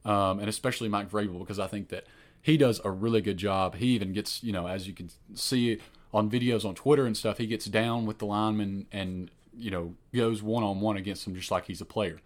um, 0.04 0.40
and 0.40 0.50
especially 0.50 0.90
Mike 0.90 1.10
Vrabel, 1.10 1.40
because 1.40 1.60
I 1.60 1.68
think 1.68 1.90
that 1.90 2.06
he 2.42 2.58
does 2.58 2.82
a 2.84 2.90
really 2.90 3.22
good 3.22 3.38
job. 3.38 3.76
He 3.76 3.88
even 3.88 4.14
gets, 4.14 4.44
you 4.44 4.52
know, 4.54 4.68
as 4.68 4.88
you 4.88 4.94
can 4.94 5.10
see 5.36 5.80
on 6.14 6.32
videos 6.32 6.66
on 6.66 6.76
Twitter 6.76 7.06
and 7.06 7.16
stuff, 7.16 7.38
he 7.38 7.46
gets 7.46 7.66
down 7.66 8.06
with 8.06 8.20
the 8.20 8.26
linemen 8.26 8.88
and 8.92 9.30
you 9.60 9.72
know 9.72 9.96
goes 10.14 10.44
one 10.44 10.64
on 10.64 10.80
one 10.80 10.98
against 10.98 11.26
them 11.26 11.36
just 11.36 11.52
like 11.52 11.66
he's 11.66 11.82
a 11.82 11.86
player, 11.86 12.20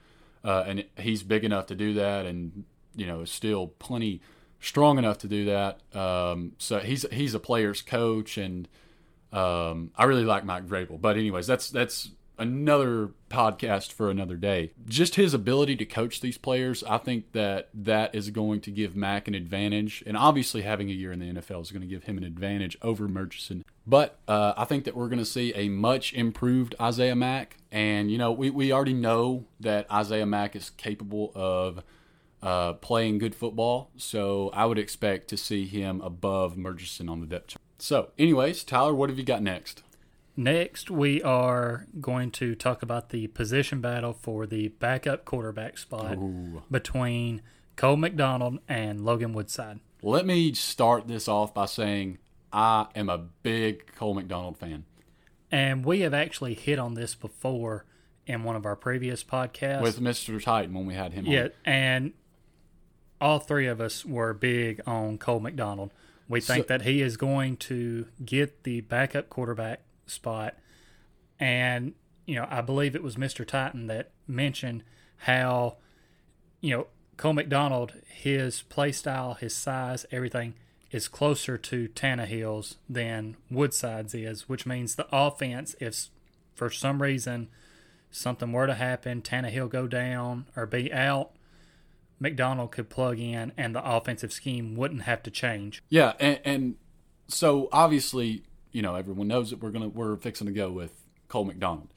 uh, 0.43 0.63
and 0.67 0.86
he's 0.98 1.24
big 1.24 1.43
enough 1.43 1.67
to 1.67 1.75
do 1.75 1.93
that, 1.95 2.25
and 2.25 2.65
you 2.95 3.05
know 3.05 3.21
is 3.21 3.31
still 3.31 3.67
plenty 3.79 4.21
strong 4.60 4.98
enough 4.98 5.17
to 5.19 5.27
do 5.27 5.45
that. 5.45 5.79
Um, 5.95 6.53
so 6.57 6.79
he's 6.79 7.05
he's 7.12 7.33
a 7.33 7.39
player's 7.39 7.81
coach, 7.81 8.38
and 8.38 8.67
um, 9.31 9.91
I 9.95 10.05
really 10.05 10.25
like 10.25 10.45
Mike 10.45 10.65
Vrabel. 10.65 11.00
But 11.00 11.17
anyways, 11.17 11.48
that's 11.48 11.69
that's 11.69 12.12
another 12.41 13.12
podcast 13.29 13.93
for 13.93 14.10
another 14.10 14.36
day. 14.36 14.71
Just 14.88 15.15
his 15.15 15.33
ability 15.33 15.75
to 15.77 15.86
coach 15.86 16.19
these 16.19 16.38
players, 16.38 16.83
I 16.83 16.98
think 16.98 17.31
that 17.33 17.69
that 17.74 18.13
is 18.15 18.31
going 18.31 18.62
to 18.62 18.71
give 18.71 18.95
Mack 18.95 19.27
an 19.27 19.36
advantage. 19.36 20.03
And 20.07 20.17
obviously, 20.17 20.63
having 20.63 20.89
a 20.89 20.93
year 20.93 21.12
in 21.12 21.19
the 21.19 21.39
NFL 21.39 21.62
is 21.62 21.71
going 21.71 21.81
to 21.81 21.88
give 21.88 22.05
him 22.05 22.17
an 22.17 22.24
advantage 22.24 22.75
over 22.81 23.07
Murchison. 23.07 23.63
But 23.86 24.17
uh, 24.27 24.53
I 24.57 24.65
think 24.65 24.86
that 24.86 24.95
we're 24.95 25.07
going 25.07 25.19
to 25.19 25.25
see 25.25 25.53
a 25.53 25.69
much 25.69 26.13
improved 26.13 26.75
Isaiah 26.81 27.15
Mack. 27.15 27.57
And, 27.71 28.12
you 28.12 28.17
know, 28.17 28.31
we, 28.31 28.50
we 28.50 28.71
already 28.71 28.93
know 28.93 29.45
that 29.60 29.89
Isaiah 29.91 30.25
Mack 30.25 30.55
is 30.55 30.71
capable 30.71 31.31
of 31.36 31.83
uh, 32.41 32.74
playing 32.74 33.19
good 33.19 33.36
football. 33.36 33.91
So 33.98 34.50
I 34.53 34.65
would 34.65 34.79
expect 34.79 35.27
to 35.29 35.38
see 35.38 35.67
him 35.67 36.01
above 36.01 36.57
Murchison 36.57 37.07
on 37.07 37.21
the 37.21 37.27
depth 37.27 37.50
chart. 37.50 37.62
So, 37.77 38.10
anyways, 38.17 38.63
Tyler, 38.63 38.93
what 38.93 39.10
have 39.10 39.17
you 39.17 39.25
got 39.25 39.41
next? 39.41 39.83
Next, 40.38 40.89
we 40.89 41.21
are 41.21 41.88
going 42.00 42.31
to 42.31 42.55
talk 42.55 42.81
about 42.81 43.09
the 43.09 43.27
position 43.27 43.81
battle 43.81 44.13
for 44.13 44.45
the 44.45 44.69
backup 44.69 45.25
quarterback 45.25 45.77
spot 45.77 46.17
Ooh. 46.17 46.63
between 46.71 47.41
Cole 47.75 47.97
McDonald 47.97 48.59
and 48.67 49.03
Logan 49.03 49.33
Woodside. 49.33 49.79
Let 50.01 50.25
me 50.25 50.53
start 50.53 51.07
this 51.07 51.27
off 51.27 51.53
by 51.53 51.65
saying 51.65 52.17
I 52.51 52.88
am 52.95 53.09
a 53.09 53.17
big 53.17 53.93
Cole 53.95 54.13
McDonald 54.13 54.57
fan. 54.57 54.85
And 55.51 55.83
we 55.83 56.00
have 56.01 56.13
actually 56.13 56.53
hit 56.53 56.79
on 56.79 56.93
this 56.93 57.13
before 57.13 57.85
in 58.25 58.43
one 58.43 58.55
of 58.55 58.65
our 58.65 58.75
previous 58.75 59.23
podcasts 59.23 59.81
with 59.81 60.00
Mr. 60.00 60.41
Titan 60.41 60.73
when 60.73 60.85
we 60.85 60.93
had 60.93 61.11
him 61.13 61.25
yeah, 61.25 61.43
on. 61.43 61.51
and 61.65 62.13
all 63.19 63.39
three 63.39 63.67
of 63.67 63.81
us 63.81 64.05
were 64.05 64.33
big 64.33 64.81
on 64.88 65.17
Cole 65.17 65.41
McDonald. 65.41 65.91
We 66.29 66.39
think 66.39 66.65
So- 66.65 66.67
that 66.69 66.83
he 66.83 67.01
is 67.01 67.17
going 67.17 67.57
to 67.57 68.07
get 68.23 68.63
the 68.63 68.81
backup 68.81 69.29
quarterback 69.29 69.81
spot. 70.12 70.56
And, 71.39 71.94
you 72.25 72.36
know, 72.36 72.48
I 72.50 72.62
believe 72.62 72.96
it 72.96 73.03
was 73.03 73.15
Mr. 73.15 73.46
Titan 73.46 73.88
that 73.88 74.12
mentioned 74.27 74.84
how, 75.18 75.77
you 76.60 76.75
know, 76.75 76.88
Cole 77.18 77.34
McDonald, 77.34 77.94
his 78.08 78.63
play 78.63 78.91
style, 78.91 79.36
his 79.36 79.56
size, 79.56 80.06
everything 80.12 80.56
is 80.91 81.08
closer 81.08 81.58
to 81.58 81.88
Tannehill's 81.89 82.77
than 82.89 83.38
Woodside's 83.50 84.13
is, 84.13 84.50
which 84.50 84.65
means 84.65 84.96
the 84.96 85.08
offense, 85.12 85.75
if 85.80 86.10
for 86.53 86.70
some 86.70 87.01
reason 87.01 87.48
something 88.10 88.51
were 88.51 88.68
to 88.68 88.74
happen, 88.75 89.22
Tannehill 89.22 89.70
go 89.70 89.88
down 89.88 90.48
or 90.56 90.65
be 90.65 90.91
out, 90.91 91.32
McDonald 92.20 92.72
could 92.72 92.89
plug 92.89 93.20
in 93.20 93.51
and 93.58 93.74
the 93.74 93.84
offensive 93.84 94.34
scheme 94.34 94.75
wouldn't 94.75 95.03
have 95.03 95.24
to 95.24 95.32
change. 95.32 95.82
Yeah, 95.89 96.13
and, 96.20 96.39
and 96.44 96.75
so 97.27 97.70
obviously, 97.72 98.44
you 98.71 98.81
know, 98.81 98.95
everyone 98.95 99.27
knows 99.27 99.49
that 99.49 99.61
we're 99.61 99.71
gonna 99.71 99.89
we're 99.89 100.15
fixing 100.17 100.47
to 100.47 100.53
go 100.53 100.71
with 100.71 100.91
Cole 101.27 101.45
McDonald. 101.45 101.93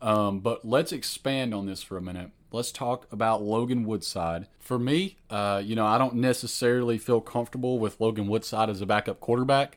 Um, 0.00 0.40
but 0.40 0.64
let's 0.64 0.92
expand 0.92 1.54
on 1.54 1.66
this 1.66 1.82
for 1.82 1.96
a 1.96 2.02
minute. 2.02 2.30
Let's 2.50 2.72
talk 2.72 3.06
about 3.12 3.42
Logan 3.42 3.84
Woodside. 3.84 4.46
For 4.58 4.78
me, 4.78 5.18
uh, 5.28 5.60
you 5.64 5.74
know, 5.74 5.86
I 5.86 5.98
don't 5.98 6.14
necessarily 6.14 6.96
feel 6.96 7.20
comfortable 7.20 7.78
with 7.78 8.00
Logan 8.00 8.26
Woodside 8.26 8.70
as 8.70 8.80
a 8.80 8.86
backup 8.86 9.20
quarterback. 9.20 9.76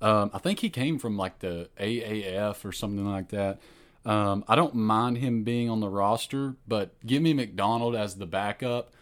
Um, 0.00 0.30
I 0.32 0.38
think 0.38 0.60
he 0.60 0.70
came 0.70 0.98
from 0.98 1.16
like 1.16 1.40
the 1.40 1.68
AAF 1.78 2.64
or 2.64 2.72
something 2.72 3.06
like 3.06 3.28
that. 3.28 3.60
Um, 4.04 4.44
I 4.48 4.56
don't 4.56 4.74
mind 4.74 5.18
him 5.18 5.42
being 5.42 5.68
on 5.68 5.80
the 5.80 5.88
roster, 5.88 6.54
but 6.66 6.94
give 7.04 7.20
me 7.20 7.34
McDonald 7.34 7.94
as 7.94 8.14
the 8.14 8.26
backup. 8.26 8.92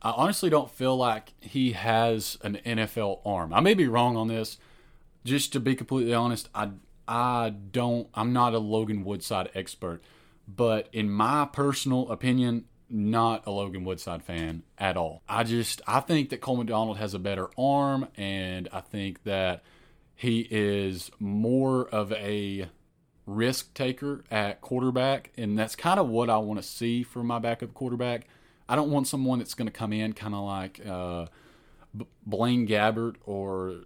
I 0.00 0.10
honestly 0.10 0.50
don't 0.50 0.70
feel 0.70 0.96
like 0.96 1.32
he 1.40 1.72
has 1.72 2.38
an 2.42 2.58
NFL 2.64 3.20
arm. 3.24 3.52
I 3.52 3.60
may 3.60 3.74
be 3.74 3.86
wrong 3.86 4.16
on 4.16 4.28
this. 4.28 4.58
Just 5.24 5.52
to 5.52 5.60
be 5.60 5.74
completely 5.74 6.14
honest, 6.14 6.48
I 6.54 6.70
I 7.06 7.50
don't 7.50 8.08
I'm 8.14 8.32
not 8.32 8.54
a 8.54 8.58
Logan 8.58 9.04
Woodside 9.04 9.50
expert, 9.54 10.02
but 10.48 10.88
in 10.92 11.10
my 11.10 11.48
personal 11.52 12.10
opinion, 12.10 12.64
not 12.92 13.46
a 13.46 13.50
Logan 13.50 13.84
Woodside 13.84 14.22
fan 14.22 14.62
at 14.78 14.96
all. 14.96 15.22
I 15.28 15.44
just 15.44 15.80
I 15.86 16.00
think 16.00 16.30
that 16.30 16.40
Cole 16.40 16.56
McDonald 16.56 16.98
has 16.98 17.14
a 17.14 17.18
better 17.18 17.48
arm 17.58 18.08
and 18.16 18.68
I 18.72 18.80
think 18.80 19.24
that 19.24 19.62
he 20.14 20.46
is 20.50 21.10
more 21.18 21.88
of 21.88 22.12
a 22.12 22.68
risk 23.24 23.72
taker 23.74 24.24
at 24.30 24.60
quarterback 24.60 25.32
and 25.36 25.58
that's 25.58 25.74
kind 25.74 25.98
of 25.98 26.08
what 26.08 26.28
I 26.28 26.38
want 26.38 26.60
to 26.60 26.66
see 26.66 27.02
for 27.02 27.22
my 27.22 27.38
backup 27.38 27.72
quarterback. 27.72 28.26
I 28.68 28.76
don't 28.76 28.90
want 28.90 29.06
someone 29.06 29.38
that's 29.38 29.54
going 29.54 29.66
to 29.66 29.72
come 29.72 29.92
in 29.92 30.12
kind 30.12 30.34
of 30.34 30.44
like 30.44 30.80
uh, 30.86 31.26
Blaine 32.26 32.66
Gabbert 32.66 33.16
or 33.24 33.84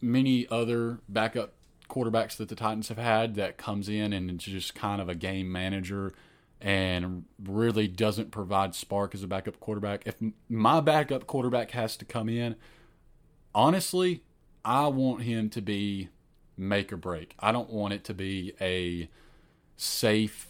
many 0.00 0.46
other 0.48 1.00
backup 1.08 1.52
quarterbacks 1.88 2.36
that 2.36 2.48
the 2.48 2.54
Titans 2.54 2.88
have 2.88 2.98
had 2.98 3.34
that 3.36 3.56
comes 3.56 3.88
in 3.88 4.12
and 4.12 4.30
is 4.30 4.44
just 4.44 4.74
kind 4.74 5.00
of 5.00 5.08
a 5.08 5.14
game 5.14 5.50
manager 5.50 6.12
and 6.60 7.24
really 7.42 7.86
doesn't 7.88 8.30
provide 8.30 8.74
spark 8.74 9.14
as 9.14 9.22
a 9.22 9.26
backup 9.26 9.60
quarterback. 9.60 10.02
If 10.06 10.16
my 10.48 10.80
backup 10.80 11.26
quarterback 11.26 11.70
has 11.70 11.96
to 11.98 12.04
come 12.04 12.28
in, 12.28 12.56
honestly, 13.54 14.22
I 14.64 14.88
want 14.88 15.22
him 15.22 15.50
to 15.50 15.62
be 15.62 16.08
make 16.56 16.92
or 16.92 16.96
break. 16.96 17.34
I 17.38 17.52
don't 17.52 17.70
want 17.70 17.94
it 17.94 18.04
to 18.04 18.14
be 18.14 18.54
a 18.60 19.08
safe 19.76 20.48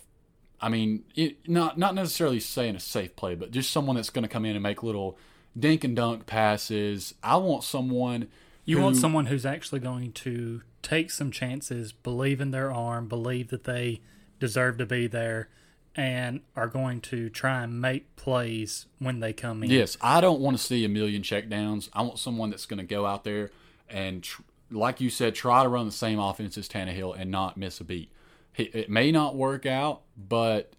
I 0.61 0.68
mean, 0.68 1.04
it, 1.14 1.49
not 1.49 1.78
not 1.78 1.94
necessarily 1.94 2.40
saying 2.40 2.75
a 2.76 2.80
safe 2.80 3.14
play, 3.14 3.35
but 3.35 3.50
just 3.50 3.70
someone 3.70 3.97
that's 3.97 4.11
going 4.11 4.25
to 4.25 4.28
come 4.28 4.44
in 4.44 4.56
and 4.56 4.62
make 4.62 4.82
little 4.82 5.16
dink 5.56 5.85
and 5.85 5.94
dunk 5.94 6.26
passes. 6.26 7.14
I 7.23 7.37
want 7.37 7.62
someone 7.64 8.28
You 8.68 8.76
who- 8.76 8.82
want 8.82 8.96
someone 8.96 9.26
who's 9.26 9.46
actually 9.46 9.80
going 9.80 10.12
to 10.12 10.62
take 10.82 11.10
some 11.10 11.30
chances, 11.30 11.92
believe 11.92 12.40
in 12.40 12.50
their 12.50 12.70
arm, 12.70 13.08
believe 13.08 13.48
that 13.48 13.64
they 13.64 14.00
deserve 14.38 14.76
to 14.78 14.87
be 14.87 15.06
there, 15.06 15.48
and 15.96 16.40
are 16.54 16.68
going 16.68 17.00
to 17.00 17.30
try 17.30 17.62
and 17.64 17.80
make 17.80 18.14
plays 18.14 18.87
when 18.98 19.20
they 19.20 19.32
come 19.32 19.62
in. 19.64 19.70
Yes, 19.70 19.96
I 20.00 20.20
don't 20.20 20.40
want 20.40 20.56
to 20.58 20.62
see 20.62 20.84
a 20.84 20.88
million 20.88 21.22
checkdowns. 21.22 21.88
I 21.94 22.02
want 22.02 22.18
someone 22.18 22.50
that's 22.50 22.66
going 22.66 22.78
to 22.78 22.84
go 22.84 23.06
out 23.06 23.25
there 23.25 23.50
and, 23.88 24.22
tr- 24.22 24.42
like 24.70 25.00
you 25.00 25.08
said, 25.08 25.34
try 25.34 25.62
to 25.62 25.68
run 25.68 25.87
the 25.87 25.92
same 25.92 26.18
offense 26.18 26.58
as 26.58 26.68
Tannehill 26.68 27.18
and 27.18 27.30
not 27.30 27.56
miss 27.56 27.80
a 27.80 27.84
beat. 27.84 28.12
It, 28.54 28.75
it 28.75 28.90
may 28.90 29.10
not 29.10 29.34
work 29.34 29.64
out, 29.64 30.02
but 30.16 30.75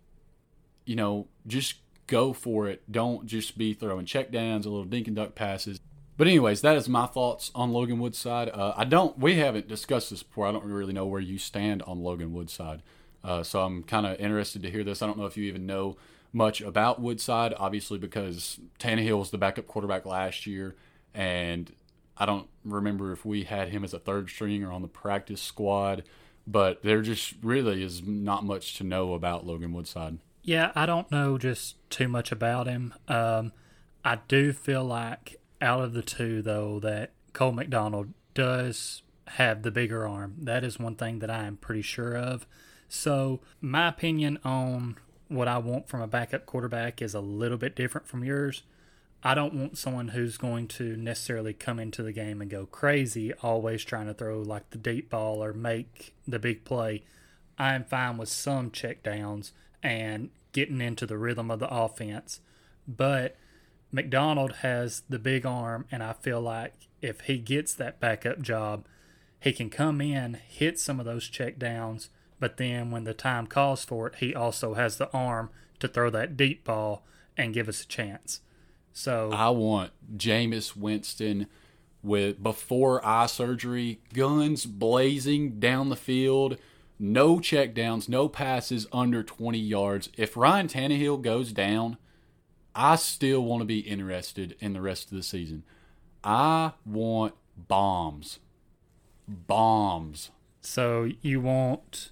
you 0.85 0.95
know, 0.95 1.27
just 1.47 1.75
go 2.07 2.33
for 2.33 2.67
it. 2.67 2.83
Don't 2.89 3.25
just 3.25 3.57
be 3.57 3.73
throwing 3.73 4.05
checkdowns, 4.05 4.65
a 4.65 4.69
little 4.69 4.85
dink 4.85 5.07
and 5.07 5.15
duck 5.15 5.33
passes. 5.35 5.79
But 6.19 6.27
anyways, 6.27 6.59
that 6.63 6.75
is 6.75 6.89
my 6.89 7.05
thoughts 7.05 7.49
on 7.55 7.71
Logan 7.71 7.97
Woodside. 7.97 8.49
Uh, 8.49 8.73
I 8.75 8.83
don't. 8.83 9.17
We 9.17 9.37
haven't 9.37 9.69
discussed 9.69 10.09
this 10.09 10.21
before. 10.21 10.47
I 10.47 10.51
don't 10.51 10.65
really 10.65 10.91
know 10.91 11.05
where 11.05 11.21
you 11.21 11.37
stand 11.37 11.81
on 11.83 12.03
Logan 12.03 12.33
Woodside. 12.33 12.81
Uh, 13.23 13.41
so 13.41 13.61
I'm 13.61 13.83
kind 13.83 14.05
of 14.05 14.19
interested 14.19 14.61
to 14.63 14.69
hear 14.69 14.83
this. 14.83 15.01
I 15.01 15.07
don't 15.07 15.17
know 15.17 15.27
if 15.27 15.37
you 15.37 15.45
even 15.45 15.65
know 15.65 15.95
much 16.33 16.59
about 16.59 17.01
Woodside, 17.01 17.53
obviously 17.57 17.99
because 17.99 18.59
Tannehill 18.79 19.17
was 19.17 19.31
the 19.31 19.37
backup 19.37 19.65
quarterback 19.65 20.05
last 20.05 20.45
year, 20.45 20.75
and 21.13 21.71
I 22.17 22.25
don't 22.25 22.49
remember 22.65 23.13
if 23.13 23.23
we 23.23 23.45
had 23.45 23.69
him 23.69 23.85
as 23.85 23.93
a 23.93 23.99
third 23.99 24.29
string 24.29 24.61
or 24.61 24.73
on 24.73 24.81
the 24.81 24.89
practice 24.89 25.41
squad. 25.41 26.03
but 26.45 26.81
there 26.81 27.01
just 27.01 27.35
really 27.41 27.83
is 27.83 28.01
not 28.01 28.43
much 28.43 28.75
to 28.77 28.83
know 28.83 29.13
about 29.13 29.45
Logan 29.45 29.71
Woodside. 29.71 30.17
Yeah, 30.43 30.71
I 30.75 30.85
don't 30.85 31.09
know 31.11 31.37
just 31.37 31.75
too 31.89 32.07
much 32.07 32.31
about 32.31 32.67
him. 32.67 32.93
Um, 33.07 33.53
I 34.03 34.19
do 34.27 34.51
feel 34.51 34.83
like 34.83 35.38
out 35.61 35.83
of 35.83 35.93
the 35.93 36.01
two, 36.01 36.41
though, 36.41 36.79
that 36.79 37.11
Cole 37.33 37.51
McDonald 37.51 38.13
does 38.33 39.01
have 39.27 39.61
the 39.61 39.71
bigger 39.71 40.07
arm. 40.07 40.35
That 40.39 40.63
is 40.63 40.79
one 40.79 40.95
thing 40.95 41.19
that 41.19 41.29
I 41.29 41.45
am 41.45 41.57
pretty 41.57 41.81
sure 41.81 42.15
of. 42.15 42.45
So, 42.87 43.41
my 43.61 43.87
opinion 43.87 44.39
on 44.43 44.97
what 45.27 45.47
I 45.47 45.59
want 45.59 45.87
from 45.87 46.01
a 46.01 46.07
backup 46.07 46.45
quarterback 46.45 47.01
is 47.01 47.13
a 47.13 47.19
little 47.19 47.57
bit 47.57 47.75
different 47.75 48.07
from 48.07 48.23
yours. 48.23 48.63
I 49.21 49.35
don't 49.35 49.53
want 49.53 49.77
someone 49.77 50.09
who's 50.09 50.37
going 50.37 50.67
to 50.69 50.95
necessarily 50.95 51.53
come 51.53 51.77
into 51.77 52.01
the 52.01 52.13
game 52.13 52.41
and 52.41 52.49
go 52.49 52.65
crazy, 52.65 53.33
always 53.43 53.83
trying 53.83 54.07
to 54.07 54.13
throw 54.13 54.41
like 54.41 54.69
the 54.69 54.77
deep 54.77 55.09
ball 55.09 55.43
or 55.43 55.53
make 55.53 56.13
the 56.27 56.39
big 56.39 56.63
play. 56.63 57.03
I 57.57 57.75
am 57.75 57.83
fine 57.83 58.17
with 58.17 58.29
some 58.29 58.71
check 58.71 59.03
downs 59.03 59.51
and 59.83 60.29
getting 60.53 60.79
into 60.79 61.05
the 61.05 61.17
rhythm 61.17 61.51
of 61.51 61.59
the 61.59 61.69
offense. 61.69 62.39
But 62.87 63.35
McDonald 63.91 64.57
has 64.57 65.03
the 65.09 65.19
big 65.19 65.45
arm, 65.45 65.85
and 65.91 66.03
I 66.03 66.13
feel 66.13 66.41
like 66.41 66.73
if 67.01 67.21
he 67.21 67.39
gets 67.39 67.73
that 67.73 67.99
backup 67.99 68.41
job, 68.41 68.85
he 69.39 69.51
can 69.51 69.69
come 69.69 70.01
in, 70.01 70.35
hit 70.47 70.79
some 70.79 70.99
of 70.99 71.05
those 71.05 71.27
check 71.27 71.57
downs, 71.57 72.09
but 72.39 72.57
then 72.57 72.91
when 72.91 73.03
the 73.03 73.13
time 73.13 73.47
calls 73.47 73.83
for 73.83 74.07
it, 74.07 74.15
he 74.15 74.35
also 74.35 74.73
has 74.75 74.97
the 74.97 75.11
arm 75.11 75.49
to 75.79 75.87
throw 75.87 76.09
that 76.09 76.37
deep 76.37 76.63
ball 76.65 77.03
and 77.37 77.53
give 77.53 77.69
us 77.69 77.81
a 77.81 77.87
chance. 77.87 78.41
So 78.93 79.31
I 79.31 79.49
want 79.49 79.91
Jameis 80.17 80.75
Winston 80.75 81.47
with 82.03 82.41
before 82.41 83.05
eye 83.05 83.27
surgery, 83.27 84.01
guns 84.13 84.65
blazing 84.65 85.59
down 85.59 85.89
the 85.89 85.95
field, 85.95 86.57
no 86.97 87.39
check 87.39 87.73
downs, 87.73 88.09
no 88.09 88.27
passes 88.27 88.87
under 88.91 89.23
20 89.23 89.57
yards. 89.57 90.09
If 90.17 90.35
Ryan 90.35 90.67
Tannehill 90.67 91.21
goes 91.21 91.53
down, 91.53 91.97
I 92.79 92.95
still 92.95 93.41
want 93.41 93.59
to 93.59 93.65
be 93.65 93.79
interested 93.79 94.55
in 94.61 94.71
the 94.71 94.79
rest 94.79 95.11
of 95.11 95.17
the 95.17 95.23
season. 95.23 95.63
I 96.23 96.71
want 96.85 97.35
bombs. 97.57 98.39
Bombs. 99.27 100.31
So 100.61 101.09
you 101.21 101.41
want 101.41 102.11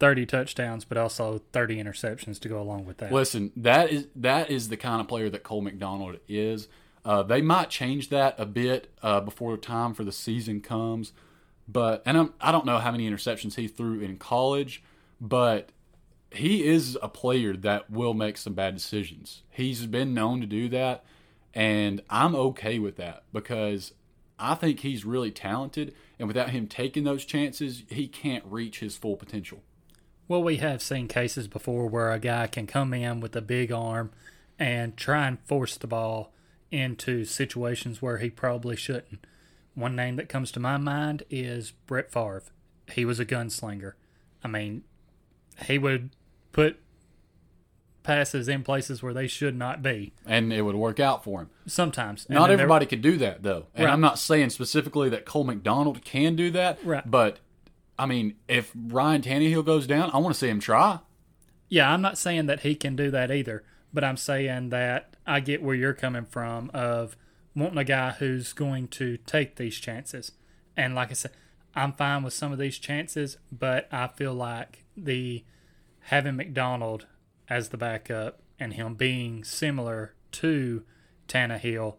30 0.00 0.26
touchdowns, 0.26 0.84
but 0.84 0.98
also 0.98 1.42
30 1.52 1.76
interceptions 1.76 2.40
to 2.40 2.48
go 2.48 2.60
along 2.60 2.86
with 2.86 2.98
that. 2.98 3.12
Listen, 3.12 3.52
that 3.54 3.90
is 3.90 4.08
that 4.16 4.50
is 4.50 4.68
the 4.68 4.76
kind 4.76 5.00
of 5.00 5.06
player 5.06 5.30
that 5.30 5.44
Cole 5.44 5.62
McDonald 5.62 6.18
is. 6.26 6.66
Uh, 7.04 7.22
they 7.22 7.40
might 7.40 7.70
change 7.70 8.08
that 8.08 8.34
a 8.38 8.46
bit 8.46 8.92
uh, 9.00 9.20
before 9.20 9.56
time 9.56 9.94
for 9.94 10.02
the 10.02 10.10
season 10.10 10.60
comes, 10.60 11.12
but 11.68 12.02
and 12.04 12.18
I'm, 12.18 12.34
I 12.40 12.50
don't 12.50 12.66
know 12.66 12.78
how 12.78 12.90
many 12.90 13.08
interceptions 13.08 13.54
he 13.54 13.68
threw 13.68 14.00
in 14.00 14.16
college, 14.16 14.82
but 15.20 15.70
he 16.30 16.64
is 16.64 16.98
a 17.02 17.08
player 17.08 17.56
that 17.56 17.90
will 17.90 18.14
make 18.14 18.36
some 18.36 18.54
bad 18.54 18.74
decisions. 18.74 19.42
He's 19.50 19.86
been 19.86 20.14
known 20.14 20.40
to 20.40 20.46
do 20.46 20.68
that, 20.70 21.04
and 21.54 22.02
I'm 22.10 22.34
okay 22.34 22.78
with 22.78 22.96
that 22.96 23.24
because 23.32 23.92
I 24.38 24.54
think 24.54 24.80
he's 24.80 25.04
really 25.04 25.30
talented, 25.30 25.94
and 26.18 26.28
without 26.28 26.50
him 26.50 26.66
taking 26.66 27.04
those 27.04 27.24
chances, 27.24 27.84
he 27.88 28.06
can't 28.08 28.44
reach 28.46 28.80
his 28.80 28.96
full 28.96 29.16
potential. 29.16 29.62
Well, 30.28 30.42
we 30.42 30.56
have 30.56 30.82
seen 30.82 31.08
cases 31.08 31.46
before 31.46 31.86
where 31.86 32.10
a 32.10 32.18
guy 32.18 32.48
can 32.48 32.66
come 32.66 32.92
in 32.92 33.20
with 33.20 33.36
a 33.36 33.40
big 33.40 33.70
arm 33.70 34.10
and 34.58 34.96
try 34.96 35.28
and 35.28 35.38
force 35.46 35.76
the 35.76 35.86
ball 35.86 36.32
into 36.70 37.24
situations 37.24 38.02
where 38.02 38.18
he 38.18 38.28
probably 38.28 38.76
shouldn't. 38.76 39.24
One 39.74 39.94
name 39.94 40.16
that 40.16 40.28
comes 40.28 40.50
to 40.52 40.60
my 40.60 40.78
mind 40.78 41.22
is 41.30 41.70
Brett 41.86 42.10
Favre. 42.10 42.42
He 42.92 43.04
was 43.04 43.20
a 43.20 43.26
gunslinger. 43.26 43.92
I 44.42 44.48
mean, 44.48 44.84
he 45.64 45.78
would 45.78 46.10
put 46.52 46.78
passes 48.02 48.46
in 48.48 48.62
places 48.62 49.02
where 49.02 49.12
they 49.12 49.26
should 49.26 49.56
not 49.56 49.82
be. 49.82 50.12
And 50.24 50.52
it 50.52 50.62
would 50.62 50.76
work 50.76 51.00
out 51.00 51.24
for 51.24 51.40
him. 51.40 51.50
Sometimes. 51.66 52.24
And 52.26 52.36
Not 52.36 52.50
everybody 52.50 52.86
could 52.86 53.02
do 53.02 53.16
that, 53.18 53.42
though. 53.42 53.66
And 53.74 53.86
Right. 53.86 53.92
I'm 53.92 54.00
not 54.00 54.18
saying 54.18 54.50
specifically 54.50 55.08
that 55.08 55.24
Cole 55.24 55.44
McDonald 55.44 56.04
can 56.04 56.36
do 56.36 56.50
that. 56.52 56.78
Right. 56.84 57.02
But, 57.08 57.40
I 57.98 58.06
mean, 58.06 58.36
if 58.46 58.72
Ryan 58.76 59.22
Tannehill 59.22 59.64
goes 59.64 59.86
down, 59.88 60.10
I 60.12 60.18
want 60.18 60.34
to 60.34 60.38
see 60.38 60.48
him 60.48 60.60
try. 60.60 61.00
Yeah, 61.68 61.92
I'm 61.92 62.00
not 62.00 62.16
saying 62.16 62.46
that 62.46 62.60
he 62.60 62.76
can 62.76 62.94
do 62.94 63.10
that 63.10 63.32
either, 63.32 63.64
but 63.92 64.04
I'm 64.04 64.16
saying 64.16 64.68
that 64.68 65.16
I 65.26 65.40
get 65.40 65.62
where 65.62 65.74
you're 65.74 65.92
coming 65.92 66.26
from 66.26 66.70
of 66.72 67.16
wanting 67.56 67.78
a 67.78 67.84
guy 67.84 68.12
who's 68.12 68.52
going 68.52 68.86
to 68.88 69.16
take 69.16 69.56
these 69.56 69.76
chances. 69.80 70.30
And 70.76 70.94
like 70.94 71.10
I 71.10 71.14
said, 71.14 71.32
I'm 71.74 71.92
fine 71.92 72.22
with 72.22 72.34
some 72.34 72.52
of 72.52 72.58
these 72.58 72.78
chances, 72.78 73.38
but 73.50 73.88
I 73.92 74.06
feel 74.06 74.32
like 74.32 74.84
the 74.96 75.44
having 76.00 76.36
McDonald 76.36 77.06
as 77.48 77.68
the 77.68 77.76
backup 77.76 78.40
and 78.58 78.74
him 78.74 78.94
being 78.94 79.44
similar 79.44 80.14
to 80.32 80.84
Tannehill, 81.28 81.96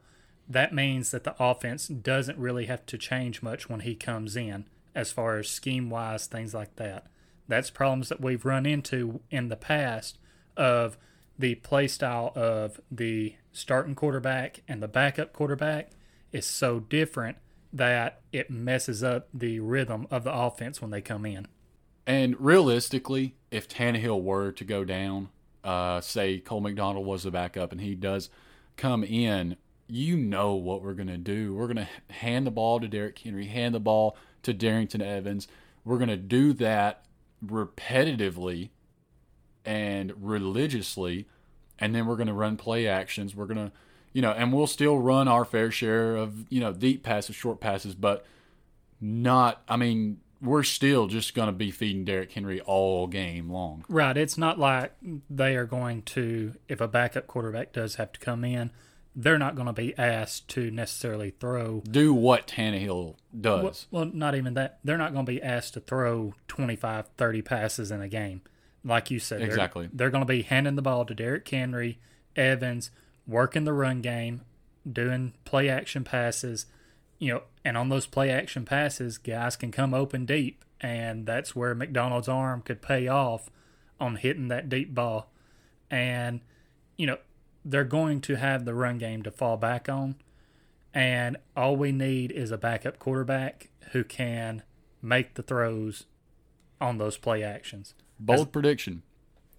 that 0.48 0.74
means 0.74 1.12
that 1.12 1.24
the 1.24 1.36
offense 1.40 1.88
doesn't 1.88 2.38
really 2.38 2.66
have 2.66 2.86
to 2.88 2.98
change 2.98 3.42
much 3.42 3.70
when 3.70 3.82
he 3.82 3.96
comes 3.96 4.36
in 4.36 4.66
as 4.96 5.12
far 5.12 5.38
as 5.38 5.50
scheme 5.50 5.90
wise, 5.90 6.26
things 6.28 6.54
like 6.54 6.76
that. 6.78 7.08
That's 7.48 7.70
problems 7.70 8.10
that 8.10 8.22
we've 8.22 8.46
run 8.46 8.66
into 8.66 9.22
in 9.30 9.50
the 9.50 9.56
past 9.56 10.18
of 10.56 10.98
the 11.38 11.56
play 11.56 11.88
style 11.88 12.32
of 12.36 12.82
the 12.90 13.36
starting 13.52 13.96
quarterback 13.96 14.64
and 14.68 14.82
the 14.82 14.88
backup 14.88 15.34
quarterback 15.34 15.92
is 16.32 16.46
so 16.46 16.80
different 16.80 17.38
that 17.72 18.22
it 18.32 18.50
messes 18.50 19.04
up 19.04 19.28
the 19.34 19.60
rhythm 19.60 20.08
of 20.10 20.24
the 20.24 20.34
offense 20.34 20.82
when 20.82 20.92
they 20.92 21.02
come 21.02 21.26
in. 21.26 21.48
And 22.08 22.40
realistically, 22.40 23.36
if 23.52 23.68
Tannehill 23.68 24.24
were 24.24 24.54
to 24.54 24.64
go 24.64 24.86
down, 24.86 25.28
uh, 25.64 26.00
say 26.00 26.40
Cole 26.40 26.62
McDonald 26.62 27.06
was 27.06 27.24
the 27.24 27.32
backup 27.32 27.74
and 27.74 27.82
he 27.82 27.96
does 27.96 28.30
come 28.78 29.04
in, 29.04 29.58
you 29.88 30.16
know 30.16 30.54
what 30.54 30.82
we're 30.82 30.94
going 30.94 31.08
to 31.08 31.18
do. 31.18 31.54
We're 31.54 31.68
going 31.68 31.86
to 31.86 32.14
hand 32.14 32.48
the 32.48 32.52
ball 32.52 32.80
to 32.80 32.88
Derrick 32.88 33.20
Henry, 33.20 33.48
hand 33.48 33.76
the 33.76 33.82
ball 33.82 34.16
to 34.44 34.54
Darrynton 34.54 35.02
Evans. 35.02 35.50
We're 35.84 35.98
going 35.98 36.10
to 36.10 36.18
do 36.18 36.54
that 36.54 37.04
repetitively 37.46 38.70
and 39.66 40.14
religiously, 40.18 41.28
and 41.78 41.94
then 41.94 42.06
we're 42.06 42.16
going 42.16 42.28
to 42.28 42.34
run 42.34 42.56
play 42.56 42.88
actions. 42.88 43.36
We're 43.36 43.46
going 43.46 43.58
to, 43.58 43.72
you 44.14 44.22
know, 44.22 44.32
and 44.32 44.54
we'll 44.54 44.68
still 44.68 44.98
run 44.98 45.28
our 45.28 45.44
fair 45.44 45.72
share 45.72 46.16
of, 46.16 46.50
you 46.50 46.62
know, 46.62 46.72
deep 46.72 47.04
passes, 47.04 47.36
short 47.36 47.60
passes, 47.60 47.96
but 47.96 48.26
not, 49.02 49.62
I 49.68 49.76
mean, 49.76 50.22
we're 50.42 50.64
still 50.64 51.08
just 51.08 51.34
going 51.34 51.48
to 51.48 51.52
be 51.54 51.72
feeding 51.72 52.06
Derrick 52.06 52.32
Henry 52.32 52.62
all 52.62 53.08
game 53.08 53.50
long. 53.50 53.84
Right. 53.90 54.16
It's 54.18 54.38
not 54.38 54.60
like 54.60 54.94
they 55.30 55.56
are 55.56 55.66
going 55.66 56.04
to, 56.04 56.54
if 56.68 56.80
a 56.82 56.88
backup 56.88 57.28
quarterback 57.28 57.74
does 57.74 57.96
have 57.96 58.12
to 58.14 58.20
come 58.20 58.44
in, 58.44 58.72
they're 59.16 59.40
not 59.40 59.56
going 59.56 59.66
to 59.66 59.74
be 59.74 59.98
asked 59.98 60.48
to 60.50 60.70
necessarily 60.70 61.32
throw. 61.32 61.82
Do 61.90 62.14
what 62.14 62.46
Tannehill 62.48 63.16
does. 63.40 63.88
Well, 63.90 64.04
well, 64.06 64.12
not 64.14 64.36
even 64.36 64.54
that. 64.54 64.78
They're 64.84 64.98
not 64.98 65.14
going 65.14 65.26
to 65.26 65.32
be 65.32 65.42
asked 65.42 65.74
to 65.74 65.80
throw 65.80 66.36
25, 66.48 67.08
30 67.18 67.42
passes 67.42 67.90
in 67.90 68.02
a 68.02 68.08
game. 68.08 68.42
Like 68.84 69.10
you 69.10 69.18
said, 69.20 69.40
they're- 69.40 69.48
Exactly. 69.48 69.90
They're, 69.92 70.12
going 70.12 70.22
to 70.22 70.28
be 70.28 70.44
handing 70.44 70.76
the 70.76 70.84
ball 70.84 71.04
to 71.06 71.16
Derrick 71.16 71.50
Henry, 71.50 71.98
Evans, 72.36 72.92
working 73.26 73.64
the 73.64 73.74
run 73.74 74.02
game, 74.02 74.42
doing 74.90 75.34
play 75.46 75.68
action 75.68 76.04
passes, 76.04 76.68
you 77.20 77.34
know, 77.34 77.44
and 77.66 77.78
on 77.78 77.90
those 77.90 78.06
play 78.06 78.30
action 78.30 78.66
passes, 78.66 79.18
guys 79.18 79.56
can 79.56 79.72
come 79.72 79.94
open 79.94 80.26
deep, 80.26 80.64
and 80.80 81.26
that's 81.26 81.56
where 81.56 81.74
McDonald's 81.74 82.28
arm 82.28 82.62
could 82.62 82.82
pay 82.82 83.08
off 83.08 83.50
on 84.00 84.18
hitting 84.18 84.48
that 84.50 84.70
deep 84.70 84.94
ball. 84.94 85.32
And, 85.90 86.42
you 86.98 87.08
know, 87.08 87.18
they're 87.66 87.84
going 87.84 88.22
to 88.22 88.36
have 88.36 88.66
the 88.66 88.74
run 88.74 88.98
game 88.98 89.24
to 89.24 89.32
fall 89.32 89.58
back 89.58 89.90
on. 89.90 90.16
And 90.94 91.38
all 91.56 91.76
we 91.76 91.92
need 91.92 92.32
is 92.32 92.52
a 92.52 92.58
backup 92.58 93.00
quarterback 93.00 93.70
who 93.92 94.04
can 94.04 94.64
make 95.02 95.34
the 95.34 95.44
throws 95.44 96.06
on 96.80 96.98
those 96.98 97.18
play 97.18 97.44
actions. 97.44 97.94
Bold 98.20 98.52
prediction. 98.52 99.04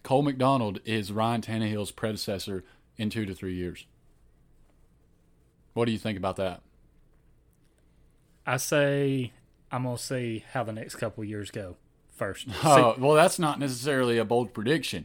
Cole 0.02 0.22
McDonald 0.22 0.80
is 0.84 1.12
Ryan 1.12 1.42
Tannehill's 1.42 1.90
predecessor 1.90 2.64
in 2.96 3.10
two 3.10 3.26
to 3.26 3.34
three 3.34 3.54
years. 3.54 3.86
What 5.74 5.84
do 5.84 5.92
you 5.92 5.98
think 5.98 6.18
about 6.18 6.36
that? 6.36 6.62
I 8.48 8.56
say 8.56 9.32
I'm 9.70 9.84
gonna 9.84 9.98
see 9.98 10.42
how 10.52 10.64
the 10.64 10.72
next 10.72 10.94
couple 10.94 11.22
years 11.22 11.50
go 11.50 11.76
first. 12.10 12.48
Oh, 12.64 12.94
well, 12.98 13.14
that's 13.14 13.38
not 13.38 13.58
necessarily 13.58 14.16
a 14.16 14.24
bold 14.24 14.54
prediction 14.54 15.04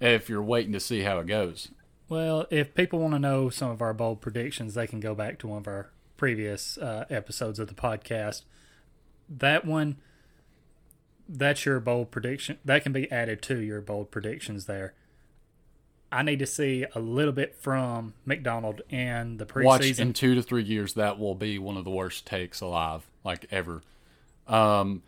if 0.00 0.28
you're 0.28 0.42
waiting 0.42 0.72
to 0.72 0.80
see 0.80 1.02
how 1.02 1.20
it 1.20 1.28
goes. 1.28 1.68
Well, 2.08 2.46
if 2.50 2.74
people 2.74 2.98
want 2.98 3.14
to 3.14 3.20
know 3.20 3.48
some 3.48 3.70
of 3.70 3.80
our 3.80 3.94
bold 3.94 4.20
predictions, 4.20 4.74
they 4.74 4.88
can 4.88 4.98
go 4.98 5.14
back 5.14 5.38
to 5.38 5.46
one 5.46 5.58
of 5.58 5.68
our 5.68 5.90
previous 6.16 6.76
uh, 6.78 7.04
episodes 7.08 7.60
of 7.60 7.68
the 7.68 7.74
podcast. 7.74 8.42
That 9.28 9.64
one, 9.64 9.98
that's 11.28 11.64
your 11.64 11.78
bold 11.78 12.10
prediction. 12.10 12.58
That 12.64 12.82
can 12.82 12.92
be 12.92 13.10
added 13.12 13.40
to 13.42 13.60
your 13.60 13.80
bold 13.80 14.10
predictions 14.10 14.66
there. 14.66 14.94
I 16.12 16.22
need 16.22 16.40
to 16.40 16.46
see 16.46 16.84
a 16.94 17.00
little 17.00 17.32
bit 17.32 17.54
from 17.54 18.14
McDonald 18.24 18.82
in 18.90 19.36
the 19.36 19.46
preseason. 19.46 19.64
Watch 19.64 19.98
in 20.00 20.12
two 20.12 20.34
to 20.34 20.42
three 20.42 20.64
years, 20.64 20.94
that 20.94 21.18
will 21.18 21.36
be 21.36 21.58
one 21.58 21.76
of 21.76 21.84
the 21.84 21.90
worst 21.90 22.26
takes 22.26 22.60
alive, 22.60 23.06
like 23.24 23.46
ever. 23.50 23.82
Um, 24.48 25.02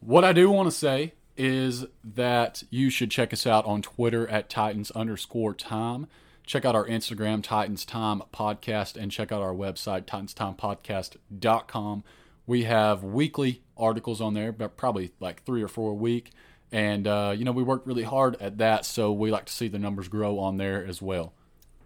What 0.00 0.24
I 0.24 0.32
do 0.32 0.50
want 0.50 0.70
to 0.70 0.76
say 0.76 1.14
is 1.36 1.84
that 2.04 2.62
you 2.70 2.90
should 2.90 3.10
check 3.10 3.32
us 3.32 3.46
out 3.46 3.66
on 3.66 3.82
Twitter 3.82 4.26
at 4.28 4.48
Titans 4.48 4.90
underscore 4.92 5.52
time. 5.52 6.06
Check 6.46 6.64
out 6.64 6.76
our 6.76 6.86
Instagram, 6.86 7.42
Titans 7.42 7.84
Time 7.84 8.22
Podcast, 8.32 8.96
and 8.96 9.10
check 9.10 9.32
out 9.32 9.42
our 9.42 9.52
website, 9.52 10.04
titanstimepodcast.com. 10.04 12.04
We 12.46 12.64
have 12.64 13.02
weekly 13.02 13.62
articles 13.76 14.20
on 14.20 14.34
there, 14.34 14.52
but 14.52 14.76
probably 14.76 15.10
like 15.18 15.42
three 15.44 15.62
or 15.62 15.68
four 15.68 15.90
a 15.90 15.94
week. 15.94 16.30
And, 16.72 17.06
uh, 17.06 17.34
you 17.36 17.44
know, 17.44 17.52
we 17.52 17.62
work 17.62 17.82
really 17.84 18.02
hard 18.02 18.36
at 18.40 18.58
that, 18.58 18.84
so 18.84 19.12
we 19.12 19.30
like 19.30 19.46
to 19.46 19.52
see 19.52 19.68
the 19.68 19.78
numbers 19.78 20.08
grow 20.08 20.38
on 20.38 20.56
there 20.56 20.84
as 20.84 21.00
well. 21.00 21.32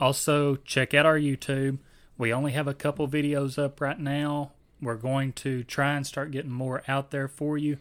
Also, 0.01 0.57
check 0.57 0.95
out 0.95 1.05
our 1.05 1.19
YouTube. 1.19 1.79
We 2.17 2.33
only 2.33 2.53
have 2.53 2.67
a 2.67 2.75
couple 2.75 3.07
videos 3.07 3.63
up 3.63 3.81
right 3.81 3.99
now. 3.99 4.53
We're 4.81 4.95
going 4.95 5.33
to 5.35 5.63
try 5.65 5.95
and 5.95 6.07
start 6.07 6.31
getting 6.31 6.51
more 6.51 6.83
out 6.89 7.11
there 7.11 7.29
for 7.29 7.59
you. 7.59 7.77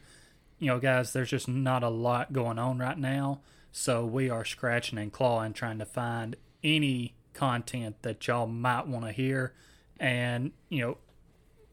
You 0.60 0.68
know, 0.68 0.80
guys, 0.80 1.14
there's 1.14 1.30
just 1.30 1.48
not 1.48 1.84
a 1.84 1.90
lot 1.90 2.34
going 2.34 2.60
on 2.60 2.80
right 2.80 2.98
now. 2.98 3.40
So 3.72 4.06
we 4.06 4.30
are 4.30 4.44
scratching 4.44 5.00
and 5.00 5.12
clawing 5.12 5.54
trying 5.54 5.80
to 5.80 5.86
find 5.86 6.36
any 6.64 7.14
content 7.34 8.02
that 8.02 8.28
y'all 8.28 8.48
might 8.48 8.88
want 8.88 9.06
to 9.06 9.12
hear. 9.14 9.54
And, 10.00 10.52
you 10.68 10.82
know, 10.82 10.98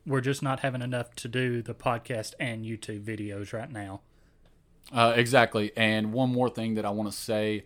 we're 0.07 0.21
just 0.21 0.43
not 0.43 0.61
having 0.61 0.83
enough 0.83 1.15
to 1.17 1.29
do 1.29 1.63
the 1.63 1.75
podcast 1.75 2.35
and 2.39 2.65
YouTube 2.65 3.03
videos 3.03 3.53
right 3.53 3.71
now. 3.71 4.03
Uh, 4.93 5.15
exactly. 5.17 5.73
And 5.77 6.13
one 6.13 6.31
more 6.31 6.49
thing 6.49 6.75
that 6.75 6.85
I 6.85 6.91
want 6.91 7.11
to 7.11 7.17
say 7.17 7.65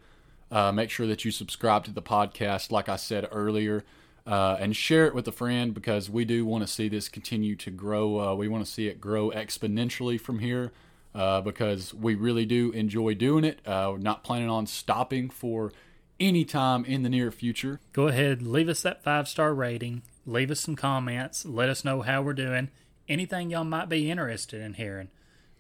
uh, 0.50 0.72
make 0.72 0.90
sure 0.90 1.06
that 1.06 1.24
you 1.24 1.30
subscribe 1.30 1.85
to 1.85 1.92
the 1.92 2.02
podcast, 2.02 2.72
like 2.72 2.88
I 2.88 2.96
said 2.96 3.28
earlier, 3.30 3.85
uh, 4.26 4.56
and 4.59 4.74
share 4.74 5.06
it 5.06 5.14
with 5.14 5.26
a 5.28 5.33
friend 5.33 5.72
because 5.72 6.11
we 6.11 6.24
do 6.24 6.44
want 6.44 6.66
to 6.66 6.72
see 6.72 6.88
this 6.88 7.09
continue 7.09 7.56
to 7.56 7.70
grow. 7.70 8.20
Uh, 8.20 8.35
we 8.35 8.48
want 8.48 8.64
to 8.64 8.70
see 8.70 8.88
it 8.88 9.00
grow 9.00 9.30
exponentially 9.30 10.20
from 10.20 10.40
here 10.40 10.72
uh, 11.14 11.40
because 11.40 11.94
we 11.94 12.14
really 12.14 12.46
do 12.46 12.72
enjoy 12.72 13.14
doing 13.14 13.44
it. 13.44 13.61
Uh, 13.66 13.90
we're 13.92 13.98
not 13.98 14.24
planning 14.24 14.50
on 14.50 14.66
stopping 14.66 15.30
for 15.30 15.72
any 16.18 16.44
time 16.44 16.85
in 16.85 17.02
the 17.02 17.09
near 17.09 17.30
future. 17.30 17.80
Go 17.92 18.09
ahead, 18.09 18.42
leave 18.42 18.68
us 18.68 18.83
that 18.83 19.02
five 19.02 19.28
star 19.28 19.54
rating, 19.54 20.02
leave 20.26 20.50
us 20.50 20.61
some 20.61 20.76
comments, 20.76 21.46
let 21.46 21.68
us 21.68 21.85
know 21.85 22.02
how 22.02 22.22
we're 22.22 22.35
doing, 22.35 22.70
anything 23.09 23.50
y'all 23.50 23.64
might 23.64 23.88
be 23.88 24.11
interested 24.11 24.61
in 24.61 24.74
hearing 24.74 25.09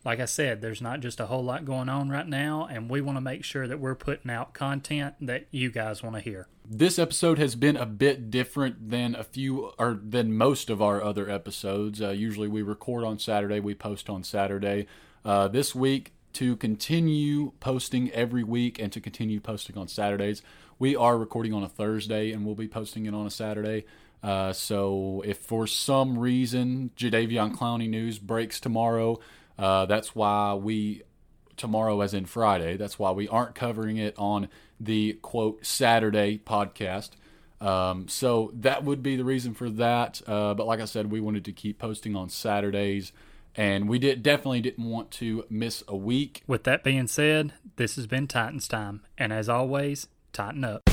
like 0.04 0.20
I 0.20 0.24
said, 0.24 0.62
there's 0.62 0.80
not 0.80 1.00
just 1.00 1.20
a 1.20 1.26
whole 1.26 1.44
lot 1.44 1.64
going 1.64 1.88
on 1.88 2.08
right 2.08 2.26
now, 2.26 2.66
and 2.70 2.88
we 2.90 3.00
want 3.00 3.16
to 3.16 3.20
make 3.20 3.44
sure 3.44 3.66
that 3.66 3.80
we're 3.80 3.94
putting 3.94 4.30
out 4.30 4.54
content 4.54 5.14
that 5.20 5.46
you 5.50 5.70
guys 5.70 6.02
want 6.02 6.16
to 6.16 6.22
hear. 6.22 6.46
This 6.64 6.98
episode 6.98 7.38
has 7.38 7.54
been 7.54 7.76
a 7.76 7.86
bit 7.86 8.30
different 8.30 8.90
than 8.90 9.14
a 9.14 9.24
few 9.24 9.72
or 9.78 10.00
than 10.02 10.32
most 10.32 10.70
of 10.70 10.80
our 10.80 11.02
other 11.02 11.28
episodes. 11.28 12.00
Uh, 12.00 12.10
usually 12.10 12.48
we 12.48 12.62
record 12.62 13.04
on 13.04 13.18
Saturday, 13.18 13.60
we 13.60 13.74
post 13.74 14.08
on 14.08 14.22
Saturday. 14.22 14.86
Uh, 15.24 15.48
this 15.48 15.74
week, 15.74 16.12
to 16.32 16.56
continue 16.56 17.52
posting 17.60 18.10
every 18.12 18.44
week 18.44 18.78
and 18.78 18.92
to 18.92 19.00
continue 19.00 19.40
posting 19.40 19.76
on 19.76 19.88
Saturdays, 19.88 20.42
we 20.78 20.94
are 20.94 21.18
recording 21.18 21.52
on 21.52 21.62
a 21.62 21.68
Thursday 21.68 22.30
and 22.30 22.46
we'll 22.46 22.54
be 22.54 22.68
posting 22.68 23.06
it 23.06 23.14
on 23.14 23.26
a 23.26 23.30
Saturday. 23.30 23.84
Uh, 24.22 24.52
so 24.52 25.22
if 25.26 25.38
for 25.38 25.66
some 25.66 26.18
reason 26.18 26.90
Jadeveon 26.96 27.54
Clowney 27.54 27.88
news 27.88 28.18
breaks 28.18 28.60
tomorrow, 28.60 29.18
uh, 29.60 29.86
that's 29.86 30.14
why 30.14 30.54
we 30.54 31.02
tomorrow, 31.56 32.00
as 32.00 32.14
in 32.14 32.24
Friday, 32.24 32.78
that's 32.78 32.98
why 32.98 33.10
we 33.10 33.28
aren't 33.28 33.54
covering 33.54 33.98
it 33.98 34.14
on 34.16 34.48
the 34.80 35.12
quote 35.20 35.64
Saturday 35.64 36.38
podcast. 36.38 37.10
Um, 37.60 38.08
so 38.08 38.50
that 38.54 38.84
would 38.84 39.02
be 39.02 39.16
the 39.16 39.24
reason 39.24 39.52
for 39.52 39.68
that. 39.68 40.22
Uh, 40.26 40.54
but 40.54 40.66
like 40.66 40.80
I 40.80 40.86
said, 40.86 41.10
we 41.10 41.20
wanted 41.20 41.44
to 41.44 41.52
keep 41.52 41.78
posting 41.78 42.16
on 42.16 42.30
Saturdays, 42.30 43.12
and 43.54 43.86
we 43.86 43.98
did 43.98 44.22
definitely 44.22 44.62
didn't 44.62 44.88
want 44.88 45.10
to 45.12 45.44
miss 45.50 45.84
a 45.86 45.96
week. 45.96 46.42
With 46.46 46.64
that 46.64 46.82
being 46.82 47.06
said, 47.06 47.52
this 47.76 47.96
has 47.96 48.06
been 48.06 48.26
Titans 48.26 48.66
time, 48.66 49.02
and 49.18 49.30
as 49.30 49.50
always, 49.50 50.08
tighten 50.32 50.64
up. 50.64 50.88